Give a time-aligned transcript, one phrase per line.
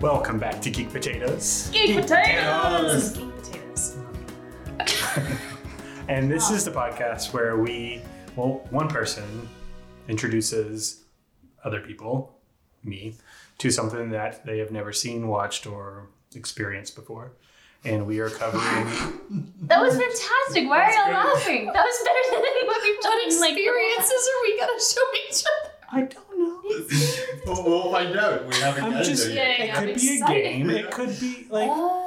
[0.00, 1.68] Welcome back to Geek Potatoes.
[1.74, 3.18] Geek potatoes.
[3.18, 3.96] Geek potatoes.
[6.08, 8.00] And this is the podcast where we,
[8.34, 9.46] well, one person
[10.08, 11.04] introduces
[11.62, 12.34] other people,
[12.82, 13.14] me,
[13.58, 17.32] to something that they have never seen, watched, or experienced before.
[17.84, 18.88] And we are covering.
[19.68, 20.68] That was fantastic.
[20.68, 21.66] Why are you laughing?
[21.66, 23.12] That was better than what we've done.
[23.12, 25.72] What in, like experiences are we gonna show each other?
[25.92, 26.29] I don't
[27.46, 27.52] know.
[27.52, 28.46] We'll, we'll find out.
[28.46, 29.26] We haven't I'm gotten just.
[29.26, 29.68] there Yeah, yet.
[29.68, 30.70] It could I'm be a game.
[30.70, 31.68] It could be like.
[31.70, 32.06] Oh,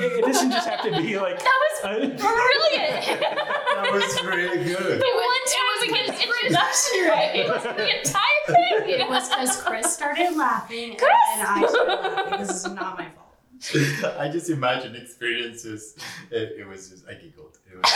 [0.00, 1.38] It, it doesn't just have to be like.
[1.38, 3.20] that was a- brilliant.
[3.80, 5.00] That was really good.
[5.00, 7.34] The one time we get an introduction right.
[7.34, 9.00] It was the entire thing.
[9.00, 11.10] It was because Chris started laughing Chris!
[11.34, 12.38] and I started laughing.
[12.46, 14.16] This is not my fault.
[14.18, 15.96] I just imagine experiences.
[16.30, 17.58] It, it was just I giggled.
[17.70, 17.90] It was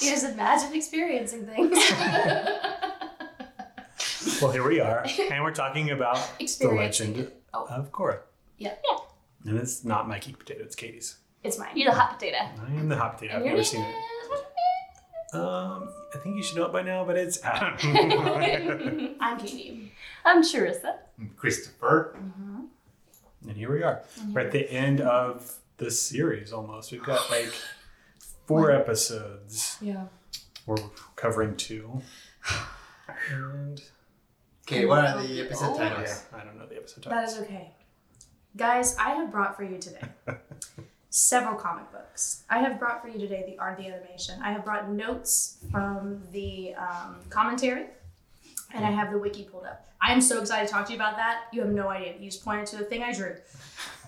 [0.00, 1.78] You just imagine experiencing things.
[4.42, 7.66] Well, here we are, and we're talking about the legend Oh.
[7.66, 8.20] of Korra.
[8.58, 8.74] Yeah.
[8.88, 8.98] Yeah.
[9.50, 11.16] And it's not my geek potato; it's Katie's.
[11.42, 11.70] It's mine.
[11.74, 12.36] You're the hot potato.
[12.38, 13.36] I am the hot potato.
[13.36, 13.88] I've your never name seen it.
[13.90, 17.76] is- Um, I think you should know it by now, but it's Adam.
[19.20, 19.92] I'm Katie.
[20.24, 20.96] I'm Charissa.
[21.18, 22.16] I'm Christopher.
[23.48, 24.02] and here we are.
[24.32, 26.92] We're at the end of the series almost.
[26.92, 27.52] We've got like
[28.46, 29.78] four episodes.
[29.80, 30.06] Yeah.
[30.66, 30.76] We're
[31.16, 32.02] covering two.
[33.32, 33.82] And
[34.72, 35.78] Okay, what are the episode Oh.
[35.78, 36.24] titles?
[36.32, 37.34] yeah, I don't know the episode That titles.
[37.34, 37.72] is okay.
[38.56, 40.02] Guys, I have brought for you today
[41.10, 42.44] several comic books.
[42.48, 44.40] I have brought for you today the art of the animation.
[44.42, 47.86] I have brought notes from the um, commentary,
[48.72, 49.86] and I have the wiki pulled up.
[50.00, 51.42] I am so excited to talk to you about that.
[51.52, 52.14] You have no idea.
[52.18, 53.34] You just pointed to the thing I drew.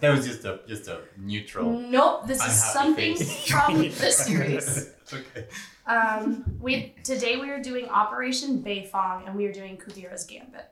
[0.01, 1.71] That was just a just a neutral.
[1.79, 3.47] Nope, this is something face.
[3.51, 4.91] from the series.
[5.13, 5.47] okay.
[5.87, 10.67] Um, we today we are doing Operation Beifong and we are doing Kuvira's Gambit.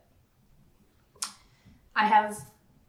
[1.97, 2.39] I have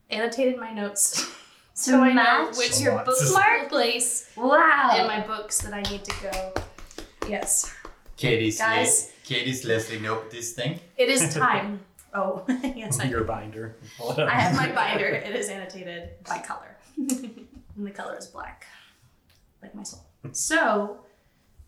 [0.10, 1.28] annotated my notes
[1.74, 3.06] so I know match which A your lot.
[3.08, 3.70] bookmark.
[3.70, 4.98] place Wow.
[5.00, 6.54] in my books that I need to go.
[7.28, 7.74] Yes,
[8.18, 9.08] Katie's Guys.
[9.08, 10.80] Le- Katie's Leslie note this thing.
[10.98, 11.80] it is time.
[12.14, 12.44] oh,
[12.76, 13.78] yes, I, Your binder.
[14.18, 15.06] I have my binder.
[15.08, 17.48] It is annotated by color, and
[17.78, 18.66] the color is black,
[19.62, 20.04] like my soul.
[20.34, 21.00] So,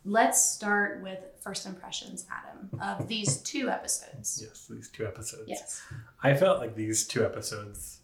[0.05, 4.41] let's start with first impressions, Adam, of these two episodes.
[4.45, 5.43] Yes, these two episodes.
[5.47, 5.81] Yes.
[6.21, 7.99] I felt like these two episodes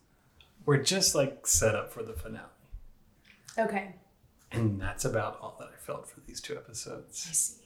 [0.65, 2.45] were just like set up for the finale.
[3.57, 3.95] Okay,
[4.51, 7.27] And that's about all that I felt for these two episodes.
[7.29, 7.55] I see.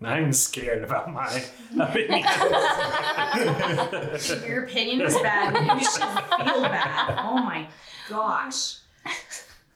[0.00, 1.42] And I'm scared about my
[1.80, 2.20] opinion.
[4.46, 5.78] Your opinion is bad.
[5.80, 7.16] You should feel bad.
[7.18, 7.66] Oh my
[8.06, 8.76] gosh.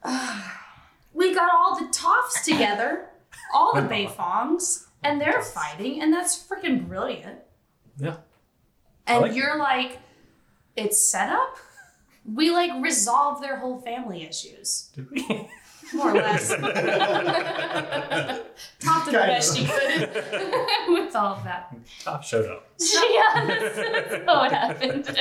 [1.14, 3.08] we got all the Toffs together,
[3.52, 7.40] all the Beifongs, and they're fighting, and that's freaking brilliant.
[7.98, 8.16] Yeah.
[9.06, 9.98] And like you're like,
[10.76, 11.56] it's set up?
[12.24, 14.90] We like resolve their whole family issues.
[14.94, 15.48] Did we?
[15.94, 16.48] More or less.
[16.48, 16.62] Talked
[19.06, 20.10] the Kind best you could
[20.88, 21.74] with all of that.
[22.02, 22.66] Toph showed up.
[22.80, 25.18] yeah, that's, that's what happened.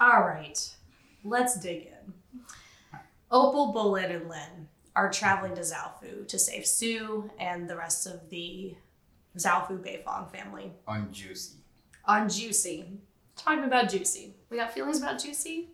[0.00, 0.58] All right,
[1.22, 2.14] let's dig in.
[3.30, 8.28] Opal, Bullet, and Lin are traveling to Zaofu to save Su and the rest of
[8.30, 8.74] the
[9.36, 11.58] Zaofu Beifong family On Juicy.
[12.06, 12.86] on Juicy.
[13.36, 14.34] Talking about Juicy.
[14.50, 15.68] We got feelings about Juicy?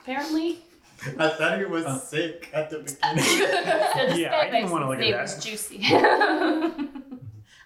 [0.00, 0.58] Apparently.
[1.18, 1.98] I thought he was Uh.
[1.98, 4.18] sick at the beginning.
[4.20, 5.22] Yeah, I didn't wanna look at name that.
[5.22, 5.80] was Juicy.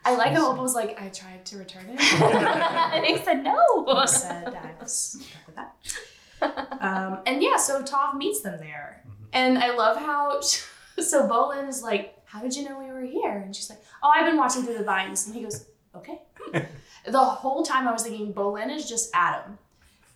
[0.05, 2.00] I like how Opal was like, I tried to return it.
[2.00, 3.87] and he said no.
[3.88, 6.81] I said I was done with that.
[6.81, 9.02] Um, and yeah, so Toph meets them there.
[9.32, 13.38] And I love how, so Bolin is like, How did you know we were here?
[13.38, 15.26] And she's like, Oh, I've been watching through the vines.
[15.26, 16.20] And he goes, Okay.
[17.06, 19.59] the whole time I was thinking Bolin is just Adam.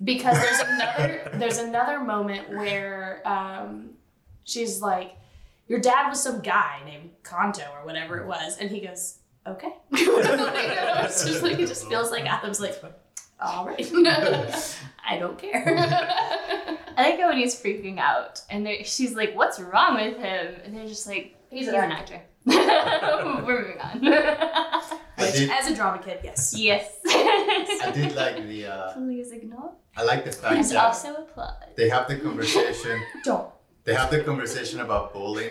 [0.03, 3.91] Because there's another there's another moment where um,
[4.45, 5.17] she's like,
[5.69, 8.59] Your dad was some guy named Kanto or whatever it was.
[8.59, 9.73] And he goes, Okay.
[9.93, 12.83] it's just like it just feels like Adam's like,
[13.41, 13.87] all right.
[15.09, 15.65] I don't care.
[16.97, 20.77] I like it when he's freaking out, and she's like, "What's wrong with him?" And
[20.77, 24.01] they're just like, He's "He's, an an actor." We're moving on.
[25.19, 26.55] I did, As a drama kid, yes.
[26.57, 26.93] yes.
[27.07, 28.67] I did like the.
[28.67, 29.73] Uh, Please ignore.
[29.97, 31.57] I like the fact Please that also applaud.
[31.77, 33.01] they have the conversation.
[33.25, 33.51] Don't.
[33.85, 35.51] They have the conversation about bowling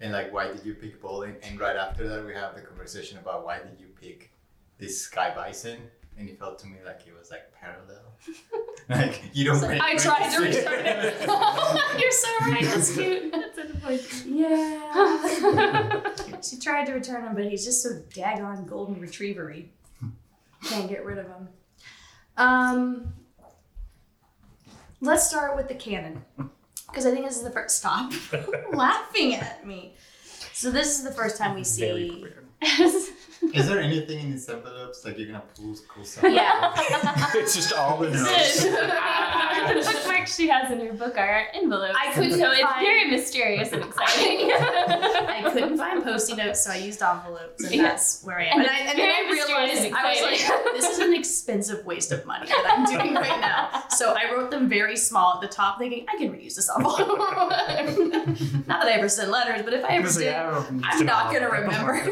[0.00, 1.36] and like why did you pick bowling?
[1.42, 4.30] And right after that, we have the conversation about why did you pick
[4.78, 5.78] this sky bison?
[6.18, 8.16] And it felt to me like it was like parallel.
[8.88, 9.60] like you don't.
[9.60, 10.56] So I tried to decisions.
[10.56, 11.20] return it.
[12.00, 12.64] You're so right.
[12.64, 13.32] That's cute.
[13.56, 14.24] That's a point.
[14.24, 16.00] Yeah.
[16.42, 19.72] she tried to return him, but he's just so daggone golden retrievery.
[20.64, 21.48] Can't get rid of him.
[22.38, 23.12] Um,
[25.00, 26.24] let's start with the canon
[26.88, 27.76] because I think this is the first.
[27.76, 28.12] Stop
[28.72, 29.94] laughing at me.
[30.52, 32.26] So this is the first time we Very see.
[33.46, 33.56] Weird.
[33.56, 36.24] Is there anything in these envelopes like you're gonna pull cool stuff?
[36.24, 36.72] Yeah.
[37.34, 38.62] it's just all the notes.
[38.64, 38.70] the
[39.74, 39.92] notes.
[39.92, 41.96] bookmarks she has in her book are envelopes.
[42.00, 44.50] I couldn't so it's very mysterious and exciting.
[44.52, 47.82] I couldn't find post-it notes, so I used envelopes, and Yeah.
[47.82, 48.60] that's where I am.
[48.60, 51.84] And And, I, it's and then I realized I was like, this is an expensive
[51.86, 53.84] waste of money that I'm doing right now.
[53.90, 56.98] So I wrote them very small at the top, thinking I can reuse this envelope.
[58.66, 61.48] not that I ever sent letters, but if I ever Because did, I'm not gonna
[61.50, 61.62] down.
[61.62, 62.02] remember.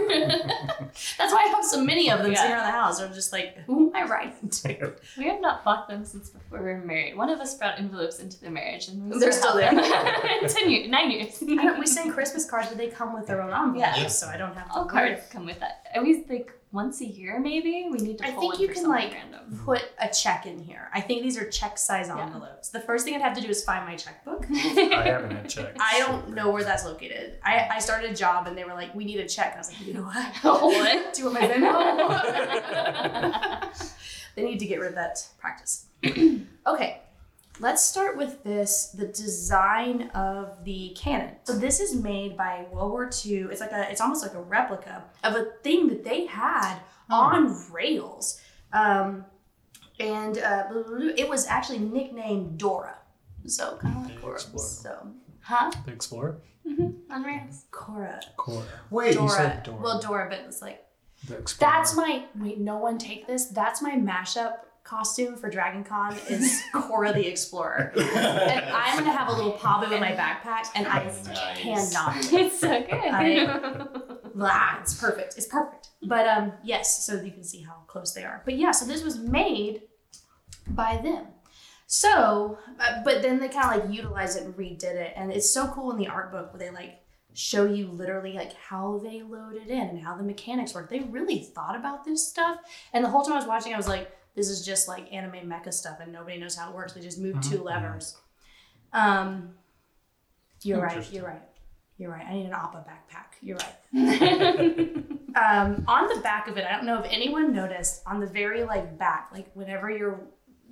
[1.25, 2.39] That's why I have so many of them Yeah.
[2.39, 3.01] sitting around the house.
[3.01, 4.93] I'm just like, who am I writing to?
[5.19, 7.17] we have not bought them since before we were married.
[7.17, 9.71] One of us brought envelopes into the marriage, and They're still there.
[10.49, 11.43] Ten years, nine years.
[11.43, 14.07] I we send Christmas cards, but they come with their own envelopes, Yeah.
[14.09, 15.87] so I don't have All cards come with that.
[15.95, 18.25] At least like once a year, maybe we need to.
[18.27, 19.41] I think one you for can, like, random.
[19.45, 19.65] Mm-hmm.
[19.65, 20.91] Put a check in here.
[20.93, 22.21] I think these are check size Yeah.
[22.21, 22.71] envelopes.
[22.71, 24.47] The first thing I'd have to do is find my checkbook.
[24.51, 25.79] I haven't had checked.
[25.81, 27.39] I don't know where that's located.
[27.45, 27.73] I, mm-hmm.
[27.73, 29.53] I started a job and they were like, we need a check.
[29.53, 30.35] And I was like, you know what?
[30.75, 31.15] What?
[31.15, 31.71] Do you want my Venmo?
[34.35, 35.87] they need to get rid of that practice.
[36.67, 37.01] okay,
[37.61, 41.37] let's start with this the design of the cannon.
[41.45, 43.47] So this is made by World War II.
[43.51, 46.79] It's like a it's almost like a replica of a thing that they had
[47.11, 48.41] on rails.
[48.73, 49.25] Um,
[50.01, 51.11] and uh, blah, blah, blah.
[51.17, 52.97] it was actually nicknamed Dora.
[53.47, 54.35] So kind of like The Korra.
[54.35, 54.67] Explorer.
[54.69, 55.09] So,
[55.41, 55.71] huh?
[55.87, 56.41] The Explorer?
[57.11, 57.67] On rails.
[57.71, 58.21] Korra.
[58.37, 58.65] Korra.
[58.91, 59.31] Wait, you Dora.
[59.31, 59.79] said Dora.
[59.81, 60.85] Well, Dora, but it's like
[61.29, 61.71] The Explorer.
[61.73, 62.59] that's my wait.
[62.59, 63.47] No one take this.
[63.47, 64.55] That's my mashup
[64.85, 69.83] costume for Dragon Con is Korra the Explorer, and I'm gonna have a little pop
[69.91, 71.27] in my backpack, and I Nice.
[71.59, 72.17] cannot.
[72.33, 72.91] It's so good.
[72.93, 73.87] I-
[74.35, 75.37] Blah, it's perfect.
[75.37, 75.89] It's perfect.
[76.03, 78.43] But um, yes, so you can see how close they are.
[78.45, 79.83] But yeah, so this was made
[80.69, 81.27] by them.
[81.87, 85.49] So, uh, but then they kind of like utilized it and redid it, and it's
[85.51, 87.01] so cool in the art book where they like
[87.33, 90.91] show you literally like how they load it in and how the mechanics work.
[90.91, 92.59] They really thought about this stuff,
[92.93, 95.49] and the whole time I was watching, I was like, this is just like anime
[95.49, 96.93] mecha stuff, and nobody knows how it works.
[96.93, 97.65] They just move two Mhm.
[97.65, 98.17] levers.
[98.93, 99.55] Um,
[100.63, 101.13] you're right.
[101.13, 101.43] You're right.
[101.99, 102.27] You're right.
[102.27, 103.35] I need an Appa backpack.
[103.41, 104.91] You're right.
[105.37, 108.63] Um, on the back of it, I don't know if anyone noticed on the very
[108.63, 110.21] like back, like whenever you're,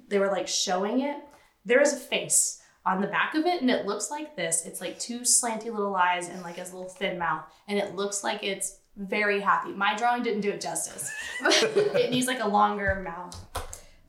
[0.07, 1.17] they were like showing it,
[1.65, 4.65] there is a face on the back of it, and it looks like this.
[4.65, 8.23] It's like two slanty little eyes and like a little thin mouth, and it looks
[8.23, 9.73] like it's very happy.
[9.73, 11.11] My drawing didn't do it justice.
[11.43, 13.35] it needs like a longer mouth,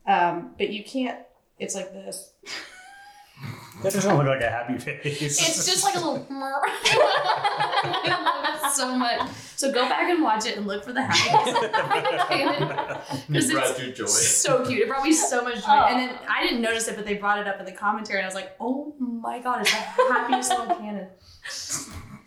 [0.06, 1.18] um, but you can't.
[1.58, 2.32] It's like this.
[3.82, 5.20] That doesn't look like a happy face.
[5.22, 6.26] It's just like a little.
[6.30, 9.28] I love it so much.
[9.56, 11.52] So go back and watch it and look for the happy
[12.28, 13.44] face.
[13.50, 14.06] It brought you joy.
[14.06, 14.80] so cute.
[14.82, 15.62] It brought me so much joy.
[15.68, 15.86] Oh.
[15.86, 18.24] And then I didn't notice it, but they brought it up in the commentary, and
[18.24, 21.08] I was like, "Oh my god, it's the happiest little cannon."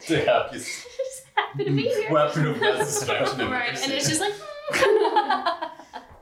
[0.08, 2.12] The happiest just happy to be here.
[2.12, 3.50] weapon of mass destruction.
[3.50, 3.82] Right?
[3.82, 4.34] And it's just like,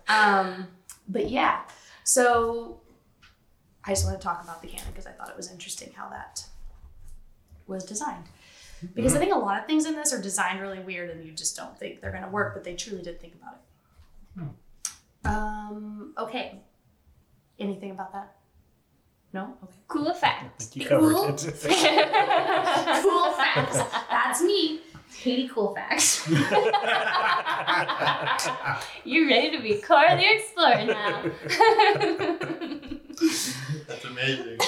[0.07, 0.67] um,
[1.07, 1.61] but yeah.
[2.03, 2.81] So
[3.83, 6.09] I just want to talk about the cannon because I thought it was interesting how
[6.09, 6.45] that
[7.67, 8.25] was designed.
[8.93, 11.31] Because I think a lot of things in this are designed really weird, and you
[11.31, 14.43] just don't think they're gonna work, but they truly did think about it.
[15.27, 16.13] Um.
[16.17, 16.59] Okay.
[17.57, 18.35] Anything about that?
[19.33, 19.55] No.
[19.63, 19.73] Okay.
[19.87, 20.61] Cool I fact.
[20.61, 21.25] think you covered Cool.
[21.29, 21.39] it.
[23.01, 23.77] cool facts.
[24.09, 24.81] That's me.
[25.17, 26.27] Katie Cool Facts.
[29.03, 31.23] You're ready to be Korra the Explorer now.
[33.87, 34.59] That's amazing.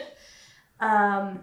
[0.80, 1.40] um,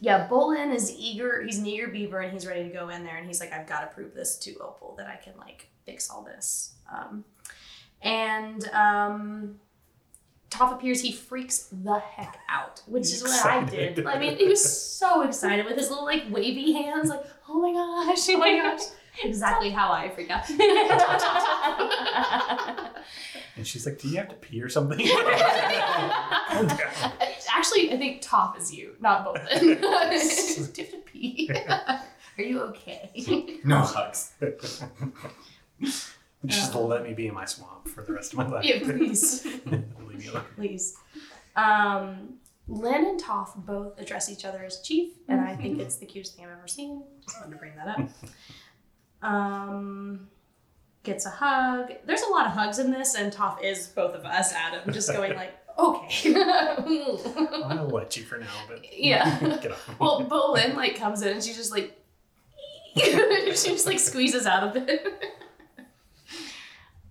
[0.00, 1.42] yeah, Bolin is eager.
[1.42, 3.16] He's an eager beaver, and he's ready to go in there.
[3.16, 6.08] And he's like, "I've got to prove this to Opal that I can like fix
[6.08, 7.24] all this." Um,
[8.02, 9.60] and um,
[10.50, 11.00] Toph appears.
[11.00, 14.04] He freaks the heck out, which He's is what I did.
[14.06, 17.72] I mean, he was so excited with his little like wavy hands, like, "Oh my
[17.72, 18.80] gosh, oh my gosh!"
[19.24, 20.48] Exactly how I freak out.
[23.56, 25.00] and she's like, "Do you have to pee or something?"
[27.52, 29.36] Actually, I think Toph is you, not both.
[29.58, 31.50] Do you have to pee?
[32.38, 33.10] Are you okay?
[33.64, 34.32] No hugs.
[36.46, 38.64] Just let me be in my swamp for the rest of my life.
[38.64, 39.44] Yeah, please.
[39.44, 39.84] Leave
[40.18, 40.44] me alone.
[40.56, 40.96] Please.
[41.56, 42.34] Um,
[42.66, 46.36] Lin and Toph both address each other as chief, and I think it's the cutest
[46.36, 47.02] thing I've ever seen.
[47.24, 48.08] Just wanted to bring that up.
[49.28, 50.28] Um,
[51.02, 51.92] gets a hug.
[52.06, 55.12] There's a lot of hugs in this, and Toph is both of us, Adam, just
[55.12, 56.34] going like, okay.
[56.36, 59.38] I'll let you for now, but Yeah.
[59.62, 59.98] get off.
[59.98, 61.96] well, but Lin like comes in and she just like,
[62.96, 63.12] she
[63.54, 65.22] just like squeezes out of it.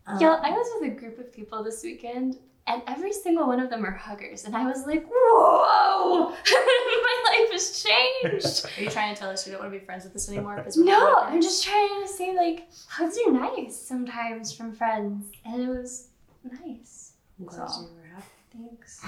[0.09, 2.37] Um, Yo, I was with a group of people this weekend,
[2.67, 7.51] and every single one of them are huggers, and I was like, whoa, my life
[7.51, 8.65] has changed.
[8.79, 10.61] Are you trying to tell us you don't want to be friends with us anymore?
[10.63, 14.73] 'cause we're No, not I'm just trying to say like hugs are nice sometimes from
[14.73, 16.07] friends, and it was
[16.43, 17.13] nice.
[17.39, 17.81] I'm glad So.
[17.81, 18.25] you were happy.
[18.51, 19.05] Thanks.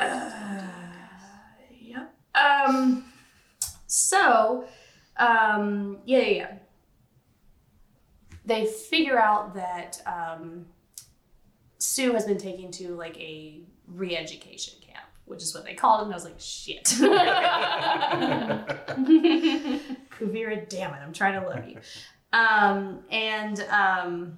[0.00, 0.60] Uh,
[1.80, 2.14] yep.
[2.34, 3.04] Um.
[3.86, 4.66] So,
[5.16, 5.98] um.
[6.04, 6.52] Yeah, yeah, yeah.
[8.46, 10.66] They figure out that um,
[11.78, 16.04] Su has been taken to like a re-education camp, which is what they called it.
[16.04, 16.84] And I was like, shit.
[20.10, 21.78] Kuvira, damn it, I'm trying to love you.
[22.32, 24.36] Um, and um,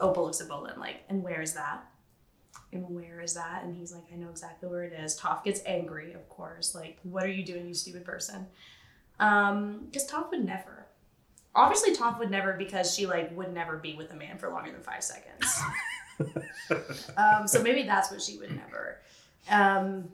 [0.00, 1.84] Opal looks at Bolin like, and where is that?
[2.72, 3.64] And where is that?
[3.64, 5.18] And he's like, I know exactly where it is.
[5.18, 6.74] Toph gets angry, of course.
[6.74, 8.46] Like, what are you doing, you stupid person?
[9.18, 10.79] Um, because Toph would never.
[11.60, 14.72] Obviously, Toph would never because she like would never be with a man for longer
[14.72, 15.60] than five seconds.
[17.16, 18.98] um, so maybe that's what she would never.
[19.50, 20.08] Um,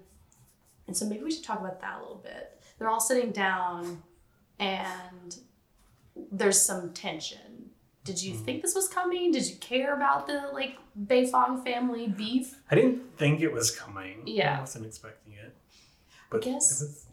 [0.87, 2.61] and so maybe we should talk about that a little bit.
[2.79, 4.03] They're all sitting down,
[4.59, 5.37] and
[6.33, 7.71] there's some tension.
[8.05, 9.33] Did you think this was coming?
[9.33, 12.57] Did you care about the like Beifong family beef?
[12.71, 14.23] I didn't think it was coming.
[14.27, 14.57] Yeah.
[14.59, 15.57] I wasn't expecting it.
[16.31, 17.07] But guess-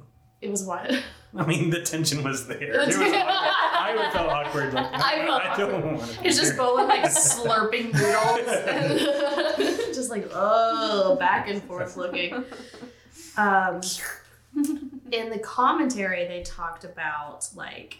[0.44, 0.94] it was, what?
[1.36, 2.82] I mean, the tension was there.
[2.82, 3.16] It was awkward.
[3.16, 4.74] I felt awkward.
[4.74, 6.28] Like, I felt I don't want to.
[6.28, 12.44] It's just Bolin like slurping noodles, just like oh, back and forth looking.
[13.36, 13.82] Um,
[15.12, 17.98] in the commentary, they talked about like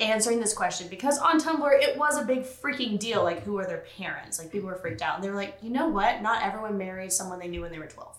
[0.00, 3.22] answering this question because on Tumblr it was a big freaking deal.
[3.22, 4.38] Like, who are their parents?
[4.38, 6.22] Like, people were freaked out, and they were like, you know what?
[6.22, 8.18] Not everyone married someone they knew when they were twelve,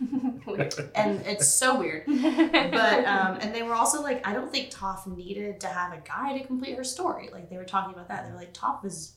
[0.94, 2.04] and it's so weird.
[2.06, 6.00] but um, and they were also like, I don't think Toph needed to have a
[6.06, 7.28] guy to complete her story.
[7.32, 8.24] Like they were talking about that.
[8.24, 9.14] They were like, Toph is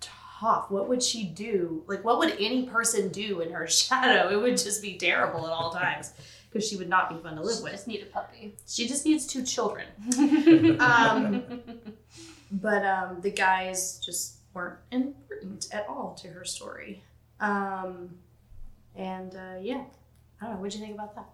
[0.00, 0.70] Toph.
[0.70, 1.84] What would she do?
[1.86, 4.30] Like, what would any person do in her shadow?
[4.30, 6.12] It would just be terrible at all times
[6.50, 7.72] because she would not be fun to live with.
[7.72, 8.56] She just need a puppy.
[8.66, 9.86] She just needs two children.
[10.80, 11.60] Um,
[12.50, 17.04] but um, the guys just weren't important at all to her story.
[17.38, 18.16] Um,
[18.96, 19.84] and uh, yeah,
[20.40, 20.60] I don't know.
[20.60, 21.26] What'd you think about that?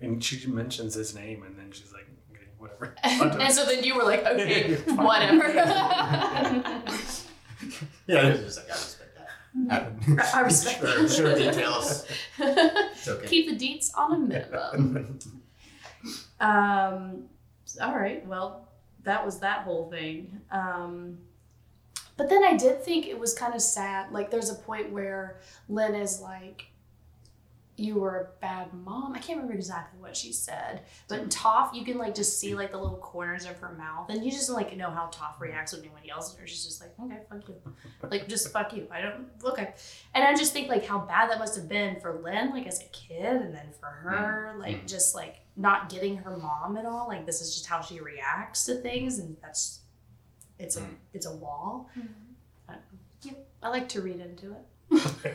[0.00, 2.94] And she mentions his name, and then she's like, okay, whatever.
[3.02, 5.48] and so then you were like, okay, whatever.
[8.06, 9.16] Yeah, I was just like I respect
[9.66, 10.34] that.
[10.34, 11.10] I respect sure, that.
[11.10, 12.06] Sure details.
[12.38, 13.26] It's okay.
[13.26, 15.18] Keep the deets on a minimum.
[16.40, 17.24] um,
[17.82, 18.68] all right, well,
[19.02, 20.40] that was that whole thing.
[20.52, 21.18] Um,
[22.18, 24.12] but then I did think it was kind of sad.
[24.12, 26.66] Like, there's a point where Lin is like,
[27.78, 29.14] you were a bad mom.
[29.14, 32.72] I can't remember exactly what she said, but Toph, you can like just see like
[32.72, 35.82] the little corners of her mouth, and you just like know how Toph reacts when
[35.82, 36.46] anyone yells at her.
[36.46, 37.54] She's just like, okay, fuck you,
[38.10, 38.88] like just fuck you.
[38.90, 39.74] I don't okay,
[40.12, 42.80] and I just think like how bad that must have been for Lin, like as
[42.80, 44.60] a kid, and then for her, mm-hmm.
[44.60, 47.06] like just like not getting her mom at all.
[47.06, 49.82] Like this is just how she reacts to things, and that's
[50.58, 50.94] it's a Mm.
[51.12, 51.88] it's a wall.
[51.96, 52.08] Mhm.
[52.68, 52.98] I, don't know.
[53.22, 54.64] Yep, I like to read into it.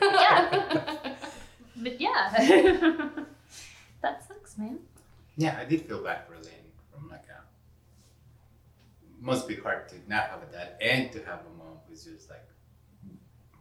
[0.01, 1.15] yeah.
[1.77, 2.30] but yeah.
[4.01, 4.80] that sucks, man.
[5.36, 7.42] Yeah, I did feel bad for Lin from like a.
[9.25, 12.30] Must be hard to not have a dad and to have a mom who's just
[12.30, 12.46] like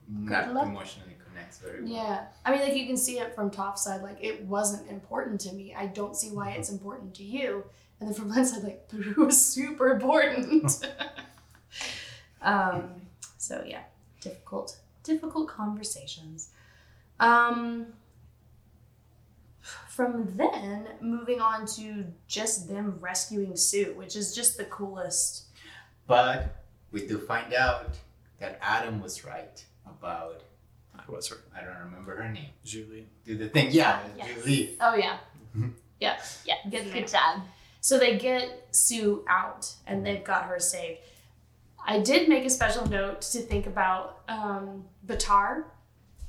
[0.08, 0.66] not luck.
[0.66, 1.92] emotionally connects very well.
[1.92, 2.24] Yeah.
[2.44, 5.52] I mean, like you can see it from top side, like it wasn't important to
[5.54, 5.72] me.
[5.74, 7.64] I don't see why it's important to you.
[8.00, 10.84] And then from Lin's side, like, but it was super important.
[12.40, 12.90] Um,
[13.38, 13.82] so yeah,
[14.20, 16.50] difficult, difficult conversations.
[17.20, 17.86] Um,
[19.88, 25.44] from then, moving on to just them rescuing Su, which is just the coolest.
[26.06, 26.56] But
[26.90, 27.94] we do find out
[28.40, 30.42] that Adam was right about
[30.98, 31.40] I was right.
[31.56, 32.50] I don't remember her name.
[32.64, 33.06] Zhu Li.
[33.24, 34.28] Do the thing, yeah, Yes.
[34.28, 34.76] Zhu Li.
[34.80, 35.18] Oh yeah,
[35.56, 35.72] Mhm.
[36.00, 36.20] yeah.
[36.44, 36.54] Yeah.
[36.70, 37.42] Getting Good job.
[37.80, 41.00] So they get Su out and they've got her saved.
[41.84, 45.64] I did make a special note to think about um, Baatar,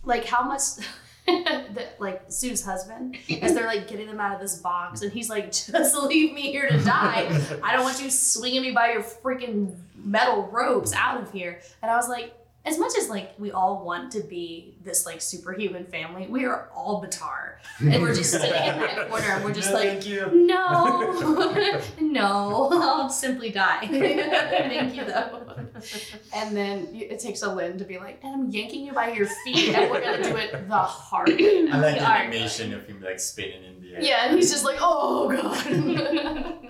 [0.03, 0.61] like how much,
[1.25, 5.29] the, like Su's husband, as they're like getting them out of this box, and he's
[5.29, 7.41] like, "Just leave me here to die.
[7.63, 11.91] I don't want you swinging me by your freaking metal ropes out of here." And
[11.91, 12.33] I was like,
[12.65, 16.69] as much as like we all want to be this like superhuman family, we are
[16.73, 19.89] all Baatar, and we're just sitting in that corner, and we're just No, like.
[19.89, 20.31] thank you.
[20.33, 23.85] No, no, I'll simply die.
[23.87, 25.41] Thank you, though.
[26.33, 29.27] And then it takes a Lin to be like, and I'm yanking you by your
[29.43, 31.67] feet, and we're gonna do it the hard way.
[31.69, 32.21] I like the Alright.
[32.27, 34.01] animation of him like spinning in the air.
[34.01, 36.69] Yeah, and he's just like, oh god.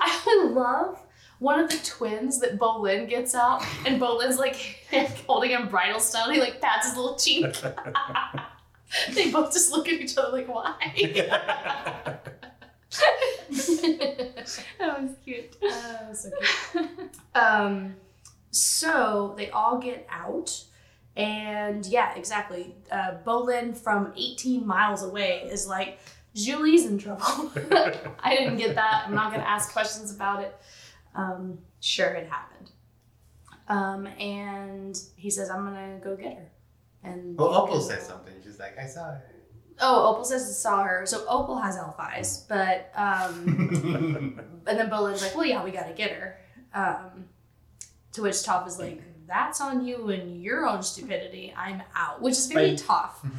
[0.00, 0.98] I love
[1.40, 4.86] one of the twins that Bolin gets out, and Bolin's like
[5.26, 6.30] holding him bridal style.
[6.30, 7.44] He like pats his little cheek.
[9.14, 10.74] they both just look at each other like, why?
[14.78, 15.56] that was cute.
[15.62, 16.30] Oh, so
[16.72, 16.88] cute.
[17.34, 17.96] Um,
[18.50, 20.62] so they all get out,
[21.16, 22.74] and yeah, exactly.
[22.92, 25.98] Uh, Bolin from 18 miles away is like,
[26.36, 27.50] Zhu Li's in trouble.
[28.22, 29.04] I didn't get that.
[29.06, 30.54] I'm not gonna ask questions about it.
[31.14, 32.70] Um, sure, it happened.
[33.68, 36.50] Um, and he says, "I'm gonna go get her."
[37.02, 38.34] And Well, Opal said something.
[38.42, 39.22] She's like, I saw her.
[39.80, 41.06] Oh, Opal says he saw her.
[41.06, 43.44] So Opal has elf eyes, but um,
[44.66, 46.38] and then Bolin's like, "Well, yeah, we gotta get her."
[46.74, 47.26] Um,
[48.12, 51.54] to which Toph is like, "That's on you and your own stupidity.
[51.56, 52.76] I'm out," which is very Bye.
[52.76, 53.10] Toph.
[53.24, 53.30] Mhm.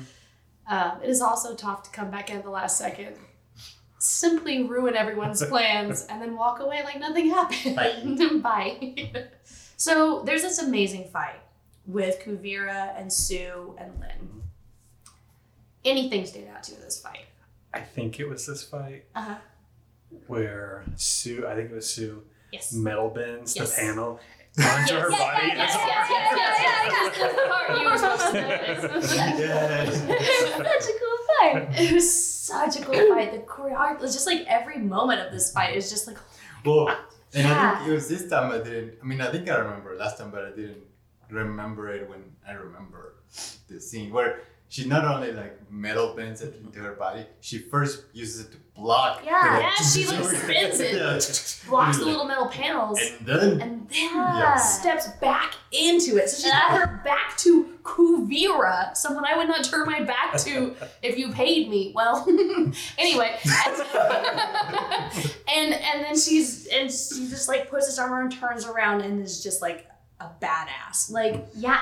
[0.67, 3.17] Um, it is also Toph to come back in at the last second,
[4.01, 8.43] simply ruin everyone's plans, and then walk away like nothing happened.
[8.43, 9.11] Bye.
[9.77, 11.39] so there's this amazing fight
[11.87, 14.43] with Kuvira and Su and Lin.
[15.83, 17.25] Anything stand out to you this fight?
[17.73, 19.35] I think it was this fight Uh huh.
[20.27, 22.73] where Su, I think it was Su, Yes.
[22.73, 23.75] metal bends Yes.
[23.75, 24.19] the panel
[24.59, 25.47] onto her body.
[25.47, 27.35] Yes, It's yes, yes, yes, yes, yes.
[27.35, 29.15] The part you were supposed to notice.
[29.15, 29.97] Yes.
[30.57, 31.10] Such a cool
[31.41, 31.67] fight.
[31.79, 33.31] It was such a cool fight.
[33.31, 36.17] The choreography, was just like every moment of this fight is just like,
[36.65, 36.87] Well,
[37.33, 38.93] and I think it was this time I didn't.
[39.01, 40.83] I mean, I think I remember last time, but I didn't
[41.29, 43.15] remember it when I remember
[43.69, 48.03] the scene where she not only like metal bends it into her body, she first
[48.13, 49.21] uses it to block.
[49.25, 49.59] Yeah.
[49.61, 50.93] Yeah, she, like, spins it.
[50.95, 51.69] Yeah.
[51.69, 54.55] blocks the little metal panels And then and then Yeah.
[54.57, 56.29] steps back into it.
[56.29, 60.75] So she's got her back to Kuvira, someone I would not turn my back to
[61.01, 61.91] if you paid me.
[61.95, 62.25] Well,
[62.97, 63.37] anyway,
[65.47, 69.21] and and then she's and she just like puts his arm around, turns around, and
[69.21, 69.87] is just like
[70.19, 71.11] a badass.
[71.11, 71.81] Like Yeah.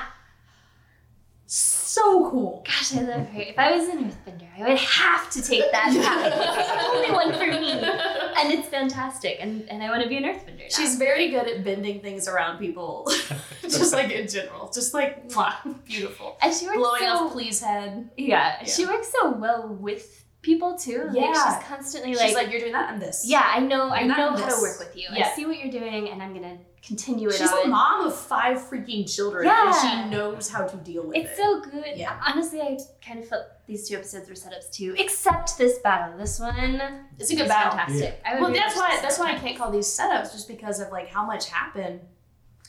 [1.52, 2.62] So cool.
[2.64, 3.40] Gosh, I love her.
[3.40, 6.58] If I was an earthbender, I would have to take that path.
[6.58, 7.72] It's the only one for me.
[7.72, 9.38] And it's fantastic.
[9.40, 10.64] And, and I want to be an earthbender now.
[10.68, 13.10] She's very good at bending things around people,
[13.62, 16.36] just like in general, just like wow, beautiful.
[16.40, 18.08] and she works Blowing so, off Please head.
[18.16, 21.06] Yeah, she works so well with people too.
[21.08, 21.32] Like Yeah.
[21.58, 23.24] she's constantly She's like, like, you're doing that and this.
[23.26, 25.08] yeah, I know, I You're know how to work with you.
[25.12, 25.26] Yeah.
[25.26, 27.66] I see what you're doing, and I'm gonna continue it She's on.
[27.66, 29.66] a mom of five freaking children, Yeah.
[29.66, 29.74] and
[30.10, 31.32] she knows how to deal with It's it.
[31.32, 31.96] It's so good.
[31.96, 32.18] Yeah.
[32.26, 36.16] Honestly, I kind of felt these two episodes were setups too, except this battle.
[36.18, 36.56] This one,
[37.18, 37.76] it's a good is battle.
[37.78, 38.20] fantastic.
[38.24, 41.08] I Well, that's why that's why I can't call these setups, just because of like
[41.08, 42.00] how much happened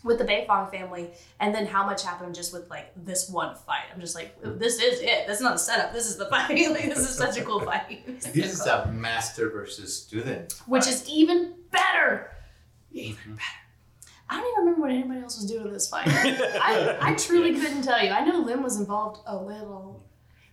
[0.03, 3.83] with the Beifong family, and then how much happened just with like this one fight.
[3.93, 5.25] I'm just like, this is it.
[5.27, 5.93] That's not a setup.
[5.93, 6.49] This is the fight.
[6.71, 8.03] like, this is such a cool fight.
[8.33, 10.53] this is a master versus student.
[10.65, 10.93] which fight.
[10.93, 12.31] is even better.
[12.91, 13.60] Even better.
[14.31, 16.07] I don't even remember what anybody else was doing in this fight.
[16.07, 18.11] I, I truly couldn't tell you.
[18.11, 20.05] I know Lin was involved a little.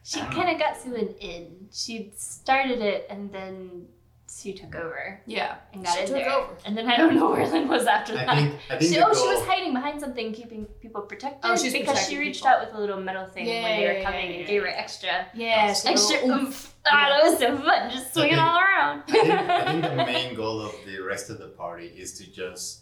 [0.03, 1.69] She kind of got Su an in.
[1.73, 3.87] She started it, and then
[4.27, 5.57] Su took over Yeah.
[5.73, 6.31] and got She in took there.
[6.33, 6.57] over.
[6.65, 8.27] And then I don't know where Lin was after that.
[8.37, 8.55] Think.
[8.71, 11.41] I think She, the oh, she was hiding behind something, keeping people protected.
[11.45, 12.49] Oh, she's because she reached people.
[12.57, 14.47] out with a little metal thing Yeah, when they yeah, were yeah, coming yeah, and
[14.49, 15.73] gave her extra, Yeah.
[15.73, 16.75] she extra little- oomph.
[16.91, 19.03] Ah, that was so fun, just swinging all around.
[19.09, 22.31] I think, I think the main goal of the rest of the party is to
[22.31, 22.81] just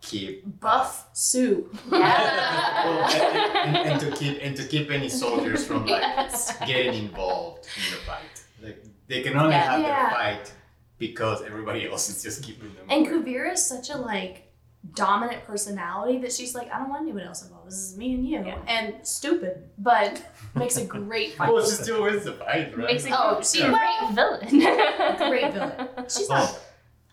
[0.00, 1.70] keep Buff Su.
[1.90, 6.56] well, and, and- and to keep and to keep any soldiers from like Yes.
[6.66, 8.42] getting involved in the fight.
[8.62, 9.70] Like they can only Yeah.
[9.70, 9.86] have Yeah.
[10.02, 10.52] their fight
[10.98, 12.86] because everybody else is just keeping them.
[12.88, 13.16] And away.
[13.22, 14.42] Kuvira is such a like
[14.94, 17.66] dominant personality that she's like, I don't want anyone else involved.
[17.66, 18.44] This is me and you.
[18.46, 18.58] Yeah.
[18.68, 20.22] And stupid, but
[20.54, 21.48] makes a great fight.
[21.52, 22.86] well, she still wins the fight, right?
[22.86, 24.48] Makes a Oh, great, she- a great villain.
[25.30, 25.88] Great villain.
[26.08, 26.60] She's Oh, not.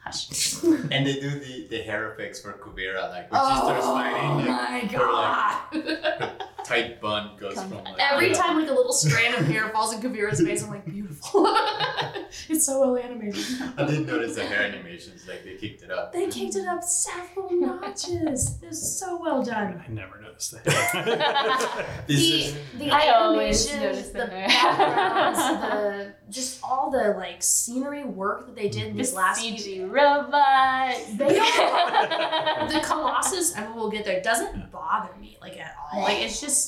[0.06, 0.62] Hush.
[0.64, 4.46] and they do the, the hair effects for Kuvira, like when she starts Oh fighting,
[4.46, 5.54] my like, god.
[5.74, 8.34] her tight bun goes Come from like Every yeah.
[8.34, 11.46] time like a little strand of hair falls in Kuvira's face, I'm like, beautiful.
[12.50, 13.44] it's so well animated.
[13.78, 16.12] I didn't notice the hair animations, like they kicked it up.
[16.14, 18.58] They kicked it up several notches.
[18.62, 19.84] It was so well done.
[19.88, 20.64] I never noticed that.
[22.08, 24.48] The, is the I always animations, notice the the hair.
[24.48, 29.42] backgrounds, the just all the like scenery work that they did in the these last
[29.42, 30.96] few CG robot.
[31.18, 32.70] They don't.
[32.70, 36.02] the Colossus, I mean, we'll get there, doesn't bother me like at all.
[36.02, 36.63] Like it's just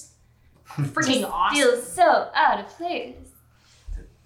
[0.78, 1.56] freaking awesome.
[1.58, 3.16] Feels so out of place.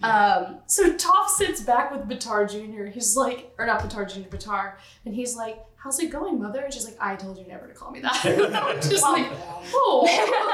[0.01, 2.85] Um, so Toph sits back with Baatar Jr.
[2.85, 4.73] He's like, or not Baatar Jr., Baatar,
[5.05, 7.73] and he's like, "How's it going, mother?" And she's like, "I told you never to
[7.73, 8.25] call me that."
[8.63, 9.27] I'm just like,
[9.73, 10.07] oh.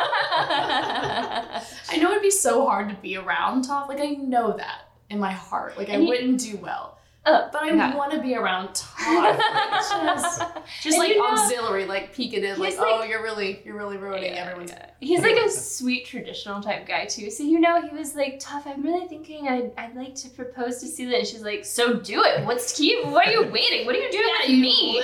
[1.90, 3.88] I know it'd be so hard to be around Toph.
[3.88, 5.78] Like I know that in my heart.
[5.78, 6.98] Like I And you- wouldn't do well.
[7.28, 7.96] Oh, but I Yeah.
[7.96, 9.08] want to be around Toph.
[9.08, 10.44] Like, just,
[10.84, 13.98] just like you know- auxiliary, like peeking in, like, He's oh, you're really, you're really
[13.98, 14.70] ruining Yeah, everyone's.
[14.72, 14.86] yeah.
[15.00, 17.32] He's like a sweet traditional type guy too.
[17.32, 20.80] So you know, he was like, "Toph, I'm really thinking I'd, I'd like to propose
[20.82, 22.44] to Sela." And she's like, "So do it.
[22.46, 23.04] What's to keep?
[23.06, 23.86] Why are you waiting?
[23.88, 25.02] What are you doing with me?"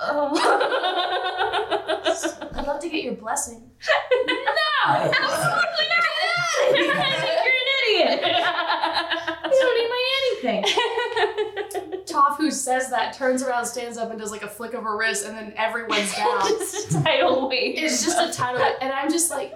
[0.00, 0.32] oh.
[2.54, 3.70] I'd love to get your blessing.
[4.26, 4.34] no,
[4.88, 5.86] absolutely
[6.84, 7.44] not.
[7.88, 8.20] You're idiot.
[9.48, 12.02] You don't need my anything.
[12.04, 14.96] Toph, who says that, turns around, stands up, and does like a flick of her
[14.96, 16.40] wrist, and then everyone's down.
[16.48, 17.74] Just a tidal wave.
[17.78, 19.52] it's just a title, and I'm just like,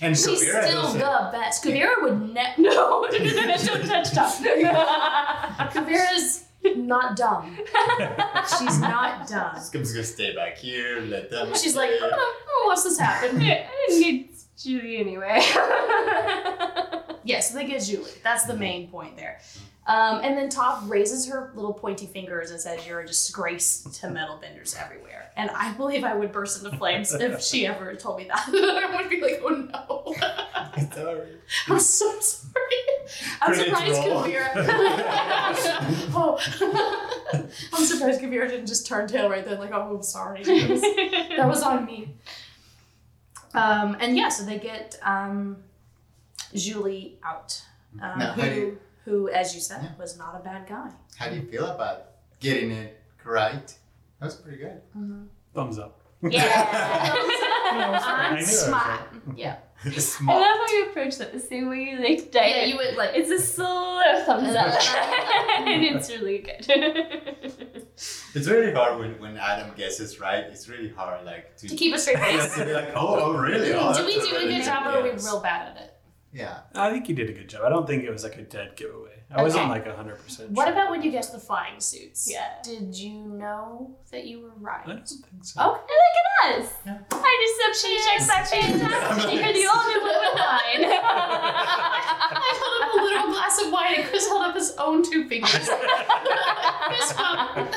[0.00, 1.64] And she's Kuvira still doesn't- the best.
[1.64, 2.60] Kuvira would never.
[2.60, 4.40] no, don't touch Toph.
[5.72, 6.44] Kuvira's
[6.76, 7.56] not dumb.
[8.58, 9.50] She's not dumb.
[9.54, 11.54] I'm just gonna stay back here, let them.
[11.54, 13.40] She's like, I'm gonna, I'm gonna watch this happen.
[13.40, 15.40] I didn't get Zhu Li anyway.
[17.26, 18.10] Yes, they get Zhu Li.
[18.22, 19.40] That's the main point there.
[19.88, 24.10] Um, and then Toph raises her little pointy fingers and says, You're a disgrace to
[24.10, 25.30] metal benders everywhere.
[25.36, 28.48] And I believe I would burst into flames if she ever told me that.
[28.48, 30.14] I would be like, Oh no.
[30.92, 31.36] Sorry.
[31.68, 32.64] I'm so sorry.
[33.40, 34.24] I'm Credits surprised roll.
[34.24, 34.50] Kuvira.
[36.14, 36.38] oh.
[37.72, 40.42] I'm surprised Kuvira didn't just turn tail right then, like, Oh, I'm sorry.
[40.42, 42.14] That was, that was on me.
[43.56, 45.56] Um, and yeah, so they get um,
[46.54, 47.62] Zhu Li out.
[48.02, 49.90] Um, Now, who, you- who, as you said, Yeah.
[49.98, 50.90] was not a bad guy.
[51.16, 51.98] How do you feel about
[52.40, 53.68] getting it right?
[54.20, 54.80] That was pretty good.
[55.54, 56.00] Thumbs up.
[56.22, 56.42] yeah.
[57.72, 59.00] I I'm I was smart.
[59.36, 59.56] Yeah.
[59.86, 62.56] I love how you approach that the same way you like diet.
[62.56, 63.10] Yeah, you would like.
[63.14, 64.80] It's a slow thumbs up,
[65.60, 67.82] and it's really good.
[68.34, 70.44] It's really hard when, when Adam guesses right.
[70.44, 72.54] It's really hard, like to, To keep a straight face.
[72.56, 73.72] to be like, oh, oh, really?
[73.72, 75.82] Oh, do we that's do a really good job or are we real bad at
[75.82, 75.94] it?
[76.30, 76.58] Yeah.
[76.74, 77.62] I think you did a good job.
[77.64, 79.15] I don't think it was like a dead giveaway.
[79.28, 79.70] I wasn't Okay.
[79.72, 80.50] like hundred percent.
[80.52, 82.28] What about when you guessed the flying suits?
[82.30, 82.54] Yeah.
[82.62, 84.82] Did you know that you were right?
[84.84, 85.60] I don't think so.
[85.60, 85.80] Okay.
[85.80, 86.72] And look at us.
[86.86, 86.98] Yeah.
[87.10, 89.32] Our deception checks are fantastic.
[89.34, 90.82] You're the only one with mine.
[92.38, 95.28] I held up a little glass of wine and Chris held up his own two
[95.28, 95.68] fingers.
[95.68, 97.74] Fist bump.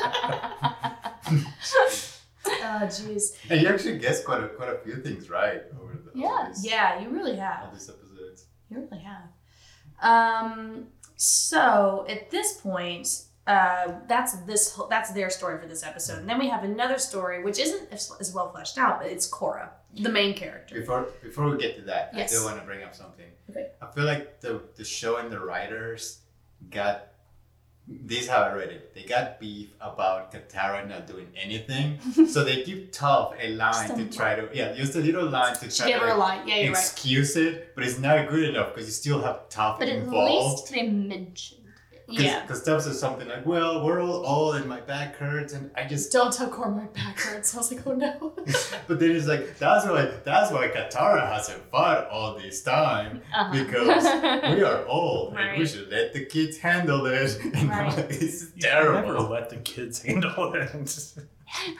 [2.62, 3.32] Oh, jeez.
[3.50, 6.46] And you actually guessed quite a, quite a few things right over the Yeah.
[6.48, 7.64] these, Yeah, you really have.
[7.64, 8.46] all these episodes.
[8.70, 9.28] You really have.
[10.02, 10.86] Um.
[11.22, 14.80] So at this point, uh, that's this.
[14.88, 18.10] That's their story for this episode, and then we have another story which isn't as,
[18.18, 20.80] as well fleshed out, but it's Korra, the main character.
[20.80, 22.32] Before before we get to that, Yes.
[22.32, 23.26] I still want to bring up something.
[23.50, 23.66] Okay.
[23.82, 26.20] I feel like the the show and the writers
[26.70, 27.08] got
[27.86, 28.94] this is how I read it.
[28.94, 34.04] They got beef about Katara not doing anything, so they give Toph a line to
[34.06, 36.46] try to yeah, just a little line to try gave to her a line.
[36.46, 36.80] Yeah, you're right.
[36.80, 40.72] excuse it, but it's not good enough because you still have Toph But at least
[40.72, 41.59] they mentioned
[42.12, 42.20] it.
[42.20, 42.40] Yeah.
[42.42, 45.84] Because Toph says something like, "Well, we're all old and my back hurts," and I
[45.86, 47.54] just Don't tell Korra my back hurts.
[47.54, 48.32] I was like, oh no.
[48.88, 53.52] But then it's like that's why that's why Katara hasn't fought all this time Uh-huh.
[53.52, 54.04] because
[54.56, 57.38] we are old and we should let the kids handle it.
[57.54, 58.08] And Right.
[58.08, 59.28] this is You Never terrible.
[59.28, 60.70] let the kids handle it.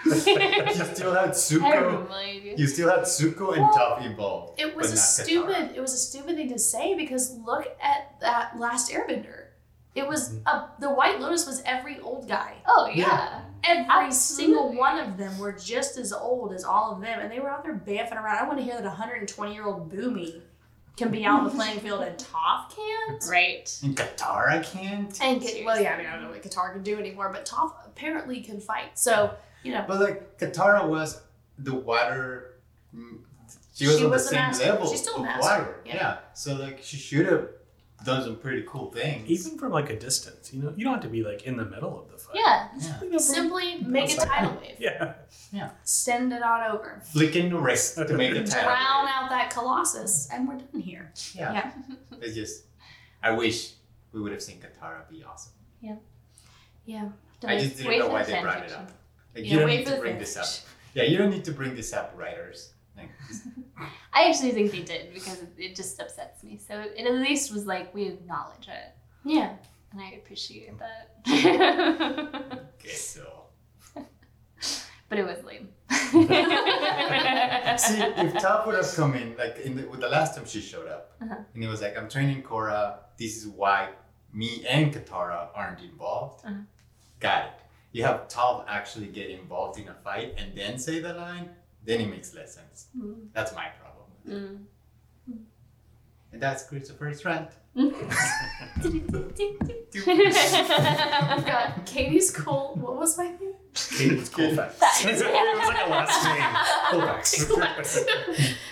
[0.05, 2.59] You still had Zuko.
[2.59, 4.61] You still had Zuko and Well, Toph involved.
[4.61, 5.55] It was a stupid.
[5.55, 5.77] Katara.
[5.77, 9.45] It was a stupid thing to say because look at that last Airbender.
[9.95, 12.55] It was a, the White Lotus was every old guy.
[12.67, 13.43] Oh yeah.
[13.63, 14.15] Every Absolutely.
[14.55, 17.51] single one of them were just as old as all of them, and they were
[17.51, 18.39] out there bamfing around.
[18.39, 20.41] I want to hear that a 120 year old Bumi
[20.97, 23.23] can be out on the playing field and Toph can't.
[23.29, 23.79] Right.
[23.83, 25.19] And Katara can't.
[25.23, 27.45] And Ka- well, yeah, I mean, I don't know what Katara can do anymore, but
[27.45, 28.99] Toph apparently can fight.
[28.99, 31.21] So you know, But like Katara was
[31.59, 32.55] the water.
[32.97, 33.19] mm,
[33.75, 34.65] She was She on was the same master.
[34.67, 35.81] level She's still a of master, water.
[35.85, 35.95] yeah.
[35.97, 36.19] Yeah.
[36.33, 37.49] So like she should have
[38.05, 39.29] done some pretty cool things.
[39.29, 41.65] Even from like a distance, you know, you don't have to be like in the
[41.65, 42.37] middle of the fight.
[42.37, 42.69] Yeah.
[42.79, 43.03] Yeah.
[43.03, 45.15] You know, simply make a tidal wave, Yeah.
[45.53, 45.71] Yeah.
[45.85, 49.15] Send it on over, Flicking the wrist to make a tidal drown wave.
[49.15, 51.13] out that Colossus, and we're done here.
[51.35, 51.53] Yeah.
[51.53, 51.73] Yeah.
[52.23, 52.65] It's just,
[53.23, 53.73] I wish
[54.13, 55.53] we would have seen Katara be awesome.
[55.81, 55.97] Yeah.
[56.85, 57.09] Yeah.
[57.47, 58.91] I just didn't know why the they fan brought it up.
[59.35, 60.47] Like, Yeah, you don't need to bring fan this up.
[60.95, 62.73] Yeah, you don't need to bring this up, writers.
[62.97, 63.45] Like, just-
[64.13, 66.59] I actually think they did because it- it just upsets me.
[66.59, 68.93] So it at least was like we acknowledge it,
[69.25, 69.55] Yeah.
[69.93, 71.21] and I appreciate that.
[72.75, 73.47] okay, so.
[75.09, 75.69] but it was lame.
[77.79, 80.61] See, if Toph would have come in, like in the, with the last time she
[80.61, 81.37] showed up, Uh-huh.
[81.55, 82.99] and he was like, "I'm training Korra.
[83.17, 83.91] This is why
[84.33, 86.63] me and Katara aren't involved." Uh-huh.
[87.21, 87.53] Got it.
[87.93, 91.51] You have Toph actually get involved in a fight and then say the line,
[91.85, 92.87] then it makes less sense.
[92.97, 93.29] Mm.
[93.33, 93.90] That's my problem.
[94.29, 94.65] Mm.
[96.33, 97.51] And that's Christopher's rant.
[97.75, 97.95] We've
[101.47, 102.77] got Katie's cool.
[102.81, 103.55] What was my name?
[103.75, 104.81] Katie's cool facts.
[105.05, 106.43] it was like a last name.
[106.91, 108.05] Cool facts.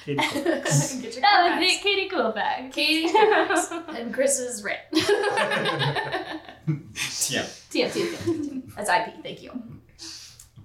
[0.05, 0.97] Katie cool facts.
[0.97, 1.83] Get your That was cool it, facts.
[1.83, 2.73] Katie Coolfax.
[2.73, 4.81] Katie Coolfax and Chris's rant.
[7.31, 7.45] Yeah.
[7.45, 8.75] TM, TM, TM, TM.
[8.75, 9.23] That's IP.
[9.23, 9.51] Thank you.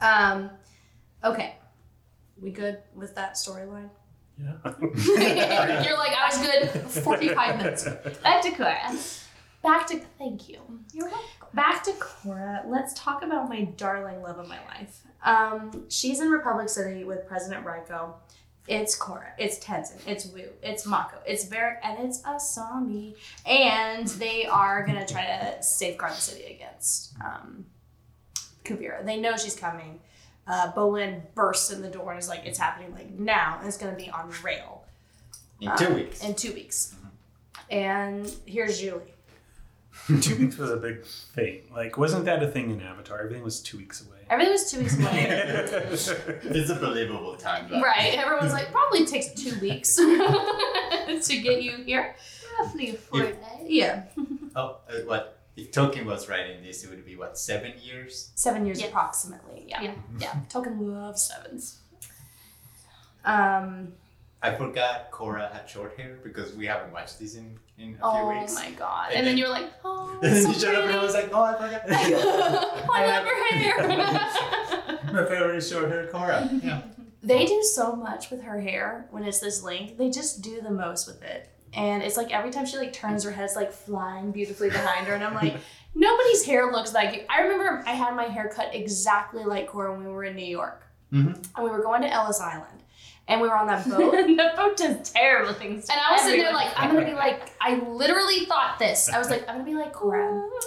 [0.02, 0.50] Um,
[1.24, 1.56] okay.
[2.42, 3.90] We good with that storyline?
[4.38, 4.58] Yeah.
[5.84, 6.70] You're like, I was good
[7.04, 7.84] 45 minutes.
[8.24, 9.20] Back to Korra.
[9.62, 10.60] Back to, thank you.
[10.94, 11.48] You're welcome.
[11.54, 12.64] Back to Korra.
[12.68, 15.02] Let's talk about my darling love of my life.
[15.24, 18.16] Um, she's in Republic City with President Raiko.
[18.68, 19.32] It's Korra.
[19.38, 20.00] It's Tenzin.
[20.08, 20.48] It's Wu.
[20.62, 21.18] It's Mako.
[21.26, 23.16] It's Varrick, and it's Asami.
[23.46, 27.66] And they are gonna try to safeguard the city against um,
[28.64, 29.06] Kuvira.
[29.06, 30.00] They know she's coming.
[30.48, 33.78] Uh, Bolin bursts in the door and is like, "It's happening like now, and it's
[33.78, 34.84] gonna be on rail
[35.62, 36.24] In two weeks.
[36.24, 36.96] in two weeks."
[37.72, 39.02] And here's Zhu
[40.10, 40.20] Li.
[40.22, 41.62] two weeks was a big thing.
[41.74, 43.20] Like, wasn't that a thing in Avatar?
[43.20, 44.18] Everything was two weeks away.
[44.30, 45.28] Everything was two weeks away.
[46.56, 47.70] It's a believable time.
[47.72, 48.16] Like, Right.
[48.18, 52.16] Everyone's like, probably takes two weeks to get you here.
[52.60, 53.66] Roughly a fortnight.
[53.68, 54.04] Yeah.
[54.56, 55.38] Oh, uh, what?
[55.56, 58.32] If Tolkien was writing this, it would be what, seven years?
[58.36, 58.90] Seven years Yes.
[58.90, 59.66] approximately.
[59.68, 59.82] Yeah.
[59.84, 59.94] Yeah.
[60.20, 60.34] Yeah.
[60.50, 61.80] Tolkien loves sevens.
[63.26, 63.94] Um,
[64.42, 68.30] I forgot Korra had short hair because we haven't watched this in, in a oh
[68.32, 68.56] few weeks.
[68.58, 69.10] Oh my god.
[69.10, 70.98] And And, then then- you were like, oh, And then so you showed up and
[70.98, 71.82] I was like, oh, I forgot.
[72.92, 75.14] I love her hair.
[75.14, 76.64] My favorite is short hair Korra.
[76.64, 76.82] Yeah.
[77.22, 79.98] they do so much with her hair when it's this length.
[79.98, 81.50] They just do the most with it.
[81.76, 85.08] And it's like every time she like turns her head, it's like flying beautifully behind
[85.08, 85.14] her.
[85.16, 85.56] And I'm like,
[85.96, 87.22] nobody's hair looks like you.
[87.30, 90.46] I remember I had my hair cut exactly like Korra when we were in New
[90.46, 90.84] York.
[91.12, 91.46] Mhm.
[91.56, 92.80] And we were going to Ellis Island.
[93.28, 94.12] And we were on that boat.
[94.12, 95.86] the boat does terrible things.
[95.88, 99.10] to And I was sitting there like, I'm gonna be like, I literally thought this.
[99.10, 100.48] I was like, I'm gonna be like Korra.